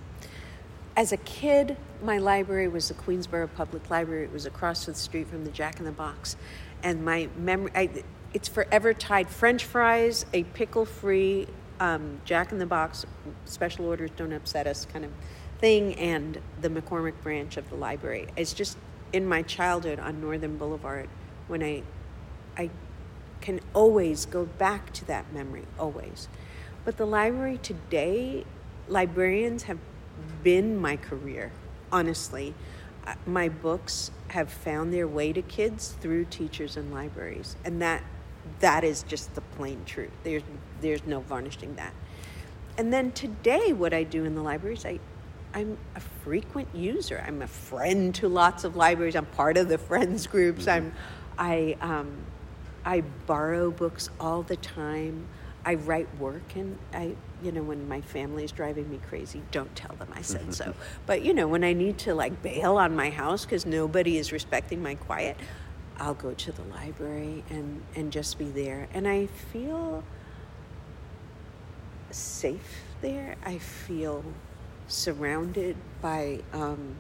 As 0.96 1.12
a 1.12 1.18
kid, 1.18 1.78
my 2.02 2.18
library 2.18 2.68
was 2.68 2.88
the 2.88 2.96
Queensborough 2.96 3.50
Public 3.56 3.90
Library. 3.90 4.24
It 4.24 4.34
was 4.34 4.48
across 4.48 4.86
the 4.86 4.96
street 4.96 5.28
from 5.28 5.46
the 5.46 5.52
Jack 5.52 5.80
in 5.80 5.86
the 5.86 5.92
Box, 5.92 6.36
and 6.84 7.06
my 7.06 7.30
memory. 7.38 7.72
I, 7.76 7.90
it's 8.34 8.48
forever 8.48 8.94
tied. 8.94 9.30
French 9.30 9.64
fries, 9.64 10.26
a 10.34 10.44
pickle-free 10.44 11.48
um, 11.80 12.22
Jack 12.26 12.52
in 12.52 12.60
the 12.60 12.66
Box, 12.66 13.06
special 13.46 13.86
orders 13.86 14.12
don't 14.16 14.34
upset 14.34 14.68
us 14.68 14.86
kind 14.86 15.06
of 15.06 15.12
thing 15.60 15.96
and 15.96 16.40
the 16.62 16.70
McCormick 16.70 17.22
branch 17.24 17.58
of 17.58 17.70
the 17.70 17.76
library. 17.76 18.28
It's 18.36 18.54
just 18.54 18.78
in 19.14 19.26
my 19.26 19.42
childhood 19.42 20.00
on 20.00 20.22
Northern 20.22 20.58
Boulevard 20.58 21.10
when 21.48 21.64
I 21.64 21.84
I 22.58 22.70
can 23.40 23.60
always 23.74 24.26
go 24.26 24.46
back 24.46 24.92
to 24.94 25.06
that 25.06 25.32
memory 25.32 25.66
always. 25.80 26.28
But 26.84 26.98
the 26.98 27.06
library 27.06 27.60
today, 27.62 28.46
librarians 28.88 29.64
have 29.64 29.78
been 30.44 30.78
my 30.78 30.98
career, 30.98 31.52
honestly. 31.92 32.56
Uh, 33.06 33.14
my 33.26 33.48
books 33.48 34.12
have 34.30 34.52
found 34.52 34.92
their 34.92 35.08
way 35.08 35.32
to 35.34 35.42
kids 35.42 35.96
through 36.02 36.26
teachers 36.26 36.76
and 36.78 36.92
libraries, 36.92 37.56
and 37.64 37.82
that 37.82 38.04
that 38.60 38.84
is 38.84 39.04
just 39.04 39.36
the 39.36 39.42
plain 39.42 39.84
truth. 39.86 40.12
There's 40.24 40.44
there's 40.82 41.06
no 41.06 41.20
varnishing 41.22 41.76
that. 41.76 41.94
And 42.78 42.94
then 42.94 43.12
today, 43.12 43.74
what 43.74 43.94
I 43.94 44.04
do 44.04 44.26
in 44.26 44.36
the 44.36 44.44
library 44.44 44.76
is 44.76 44.86
I 44.86 45.00
I'm 45.58 45.76
a 45.96 46.00
frequent 46.00 46.68
user. 46.76 47.24
I'm 47.26 47.42
a 47.42 47.48
friend 47.48 48.14
to 48.16 48.28
lots 48.28 48.64
of 48.64 48.76
libraries. 48.76 49.16
I'm 49.16 49.26
part 49.26 49.58
of 49.58 49.68
the 49.68 49.80
friends 49.80 50.28
groups. 50.28 50.66
Mm-hmm. 50.66 50.70
I'm, 50.70 50.94
I, 51.40 51.78
um, 51.82 52.12
I 52.86 53.02
borrow 53.26 53.72
books 53.72 54.12
all 54.20 54.44
the 54.44 54.56
time. 54.56 55.28
I 55.66 55.74
write 55.74 56.08
work, 56.20 56.56
and 56.56 56.78
I, 56.94 57.16
you 57.44 57.52
know, 57.52 57.64
when 57.64 57.90
my 57.90 58.02
family 58.02 58.44
is 58.44 58.52
driving 58.52 58.88
me 58.88 59.00
crazy, 59.10 59.42
don't 59.52 59.76
tell 59.76 59.96
them 59.96 60.10
I 60.14 60.22
said 60.22 60.54
so. 60.54 60.76
But 61.08 61.24
you 61.24 61.34
know, 61.34 61.48
when 61.48 61.64
I 61.64 61.74
need 61.74 61.98
to 62.00 62.14
like 62.14 62.42
bail 62.44 62.78
on 62.78 62.96
my 62.96 63.10
house 63.10 63.44
because 63.44 63.66
nobody 63.66 64.18
is 64.18 64.32
respecting 64.32 64.82
my 64.82 64.94
quiet, 64.96 65.38
I'll 65.98 66.14
go 66.14 66.34
to 66.36 66.52
the 66.52 66.62
library 66.62 67.44
and 67.50 67.82
and 67.96 68.14
just 68.14 68.38
be 68.38 68.46
there, 68.46 68.88
and 68.94 69.08
I 69.08 69.26
feel 69.26 70.06
safe 72.12 72.84
there. 73.02 73.36
I 73.44 73.58
feel 73.58 74.24
surrounded 74.88 75.76
by 76.02 76.40
um, 76.54 76.96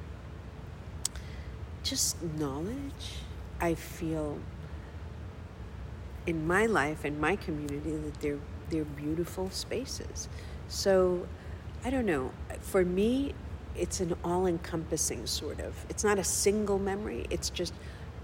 just 1.83 2.21
knowledge. 2.21 3.15
I 3.59 3.73
feel 3.73 4.37
in 6.25 6.45
my 6.45 6.65
life 6.65 7.05
and 7.05 7.19
my 7.19 7.35
community 7.35 7.91
that 7.91 8.19
they're 8.21 8.39
they're 8.69 8.85
beautiful 8.85 9.49
spaces. 9.49 10.27
So 10.67 11.27
I 11.85 11.89
don't 11.89 12.05
know. 12.05 12.31
For 12.59 12.83
me, 12.83 13.33
it's 13.75 13.99
an 14.01 14.15
all-encompassing 14.23 15.25
sort 15.25 15.59
of. 15.61 15.85
It's 15.89 16.03
not 16.03 16.19
a 16.19 16.23
single 16.23 16.79
memory. 16.79 17.25
It's 17.29 17.49
just 17.49 17.73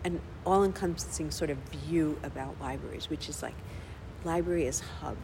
an 0.03 0.19
all-encompassing 0.45 1.31
sort 1.31 1.49
of 1.49 1.57
view 1.57 2.19
about 2.23 2.59
libraries, 2.59 3.09
which 3.09 3.29
is 3.29 3.41
like 3.41 3.55
library 4.25 4.65
is 4.65 4.81
hub 4.81 5.17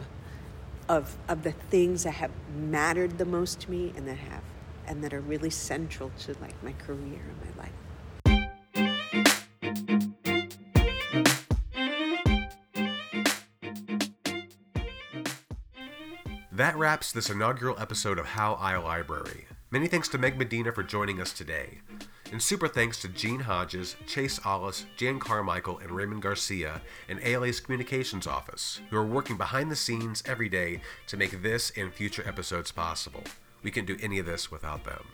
of, 0.90 1.16
of 1.28 1.44
the 1.44 1.52
things 1.52 2.02
that 2.02 2.14
have 2.14 2.32
mattered 2.56 3.16
the 3.16 3.24
most 3.24 3.60
to 3.60 3.70
me 3.70 3.92
and 3.96 4.08
that 4.08 4.18
have 4.18 4.42
and 4.88 5.04
that 5.04 5.14
are 5.14 5.20
really 5.20 5.48
central 5.48 6.10
to 6.18 6.34
like 6.40 6.60
my 6.64 6.72
career 6.72 7.20
and 7.28 7.56
my 7.56 7.62
life. 7.62 7.70
That 16.50 16.76
wraps 16.76 17.12
this 17.12 17.30
inaugural 17.30 17.78
episode 17.78 18.18
of 18.18 18.26
How 18.26 18.54
I 18.54 18.76
Library. 18.76 19.46
Many 19.70 19.86
thanks 19.86 20.08
to 20.08 20.18
Meg 20.18 20.36
Medina 20.36 20.72
for 20.72 20.82
joining 20.82 21.20
us 21.20 21.32
today. 21.32 21.82
And 22.32 22.40
super 22.40 22.68
thanks 22.68 23.00
to 23.00 23.08
Gene 23.08 23.40
Hodges, 23.40 23.96
Chase 24.06 24.38
Ollis, 24.46 24.86
Jan 24.96 25.18
Carmichael, 25.18 25.78
and 25.78 25.90
Raymond 25.90 26.22
Garcia 26.22 26.80
in 27.08 27.18
ALA's 27.24 27.58
communications 27.58 28.24
office, 28.28 28.80
who 28.88 28.96
are 28.96 29.04
working 29.04 29.36
behind 29.36 29.68
the 29.68 29.76
scenes 29.76 30.22
every 30.26 30.48
day 30.48 30.80
to 31.08 31.16
make 31.16 31.42
this 31.42 31.72
and 31.76 31.92
future 31.92 32.26
episodes 32.26 32.70
possible. 32.70 33.24
We 33.64 33.72
can't 33.72 33.86
do 33.86 33.96
any 34.00 34.20
of 34.20 34.26
this 34.26 34.48
without 34.48 34.84
them. 34.84 35.04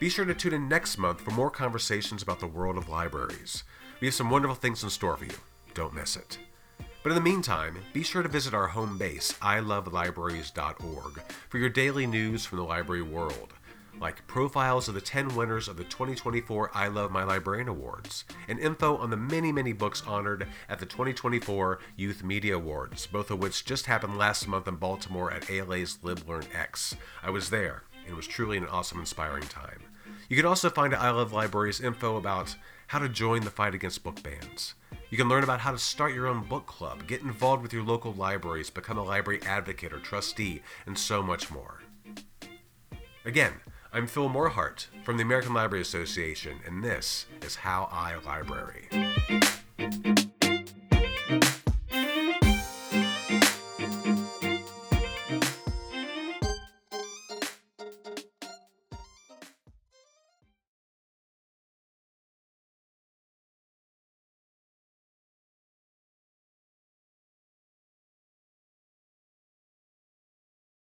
Be 0.00 0.08
sure 0.08 0.24
to 0.24 0.34
tune 0.34 0.54
in 0.54 0.68
next 0.68 0.98
month 0.98 1.20
for 1.20 1.30
more 1.30 1.50
conversations 1.50 2.20
about 2.20 2.40
the 2.40 2.48
world 2.48 2.76
of 2.76 2.88
libraries. 2.88 3.62
We 4.00 4.08
have 4.08 4.14
some 4.14 4.28
wonderful 4.28 4.56
things 4.56 4.82
in 4.82 4.90
store 4.90 5.16
for 5.16 5.26
you. 5.26 5.38
Don't 5.72 5.94
miss 5.94 6.16
it. 6.16 6.38
But 7.04 7.10
in 7.10 7.14
the 7.14 7.20
meantime, 7.20 7.78
be 7.92 8.02
sure 8.02 8.24
to 8.24 8.28
visit 8.28 8.54
our 8.54 8.66
home 8.66 8.98
base, 8.98 9.34
ilovelibraries.org, 9.34 11.22
for 11.48 11.58
your 11.58 11.68
daily 11.68 12.08
news 12.08 12.44
from 12.44 12.58
the 12.58 12.64
library 12.64 13.02
world 13.02 13.54
like 14.00 14.26
profiles 14.26 14.88
of 14.88 14.94
the 14.94 15.00
10 15.00 15.34
winners 15.34 15.68
of 15.68 15.76
the 15.76 15.84
2024 15.84 16.70
I 16.74 16.88
Love 16.88 17.10
My 17.10 17.24
Librarian 17.24 17.68
Awards, 17.68 18.24
and 18.48 18.58
info 18.58 18.96
on 18.96 19.10
the 19.10 19.16
many, 19.16 19.52
many 19.52 19.72
books 19.72 20.02
honored 20.06 20.46
at 20.68 20.78
the 20.78 20.86
2024 20.86 21.78
Youth 21.96 22.22
Media 22.22 22.56
Awards, 22.56 23.06
both 23.06 23.30
of 23.30 23.38
which 23.38 23.64
just 23.64 23.86
happened 23.86 24.18
last 24.18 24.48
month 24.48 24.68
in 24.68 24.76
Baltimore 24.76 25.32
at 25.32 25.50
ALA's 25.50 25.98
LibLearnX. 26.02 26.96
I 27.22 27.30
was 27.30 27.50
there, 27.50 27.84
and 28.02 28.12
it 28.12 28.16
was 28.16 28.26
truly 28.26 28.56
an 28.56 28.66
awesome, 28.66 29.00
inspiring 29.00 29.44
time. 29.44 29.82
You 30.28 30.36
can 30.36 30.46
also 30.46 30.70
find 30.70 30.92
at 30.92 31.00
I 31.00 31.10
Love 31.10 31.32
Libraries 31.32 31.80
info 31.80 32.16
about 32.16 32.56
how 32.88 32.98
to 32.98 33.08
join 33.08 33.42
the 33.42 33.50
fight 33.50 33.74
against 33.74 34.04
book 34.04 34.22
bans. 34.22 34.74
You 35.10 35.18
can 35.18 35.28
learn 35.28 35.44
about 35.44 35.60
how 35.60 35.70
to 35.70 35.78
start 35.78 36.14
your 36.14 36.26
own 36.26 36.44
book 36.44 36.66
club, 36.66 37.06
get 37.06 37.22
involved 37.22 37.62
with 37.62 37.72
your 37.72 37.84
local 37.84 38.12
libraries, 38.12 38.70
become 38.70 38.98
a 38.98 39.02
library 39.02 39.40
advocate 39.46 39.92
or 39.92 39.98
trustee, 39.98 40.62
and 40.86 40.98
so 40.98 41.22
much 41.22 41.50
more. 41.50 41.80
Again, 43.24 43.52
I'm 43.96 44.08
Phil 44.08 44.28
Morehart 44.28 44.86
from 45.04 45.18
the 45.18 45.22
American 45.22 45.54
Library 45.54 45.82
Association, 45.82 46.58
and 46.66 46.82
this 46.82 47.26
is 47.42 47.54
How 47.54 47.88
I 47.92 48.16
Library. 48.26 48.88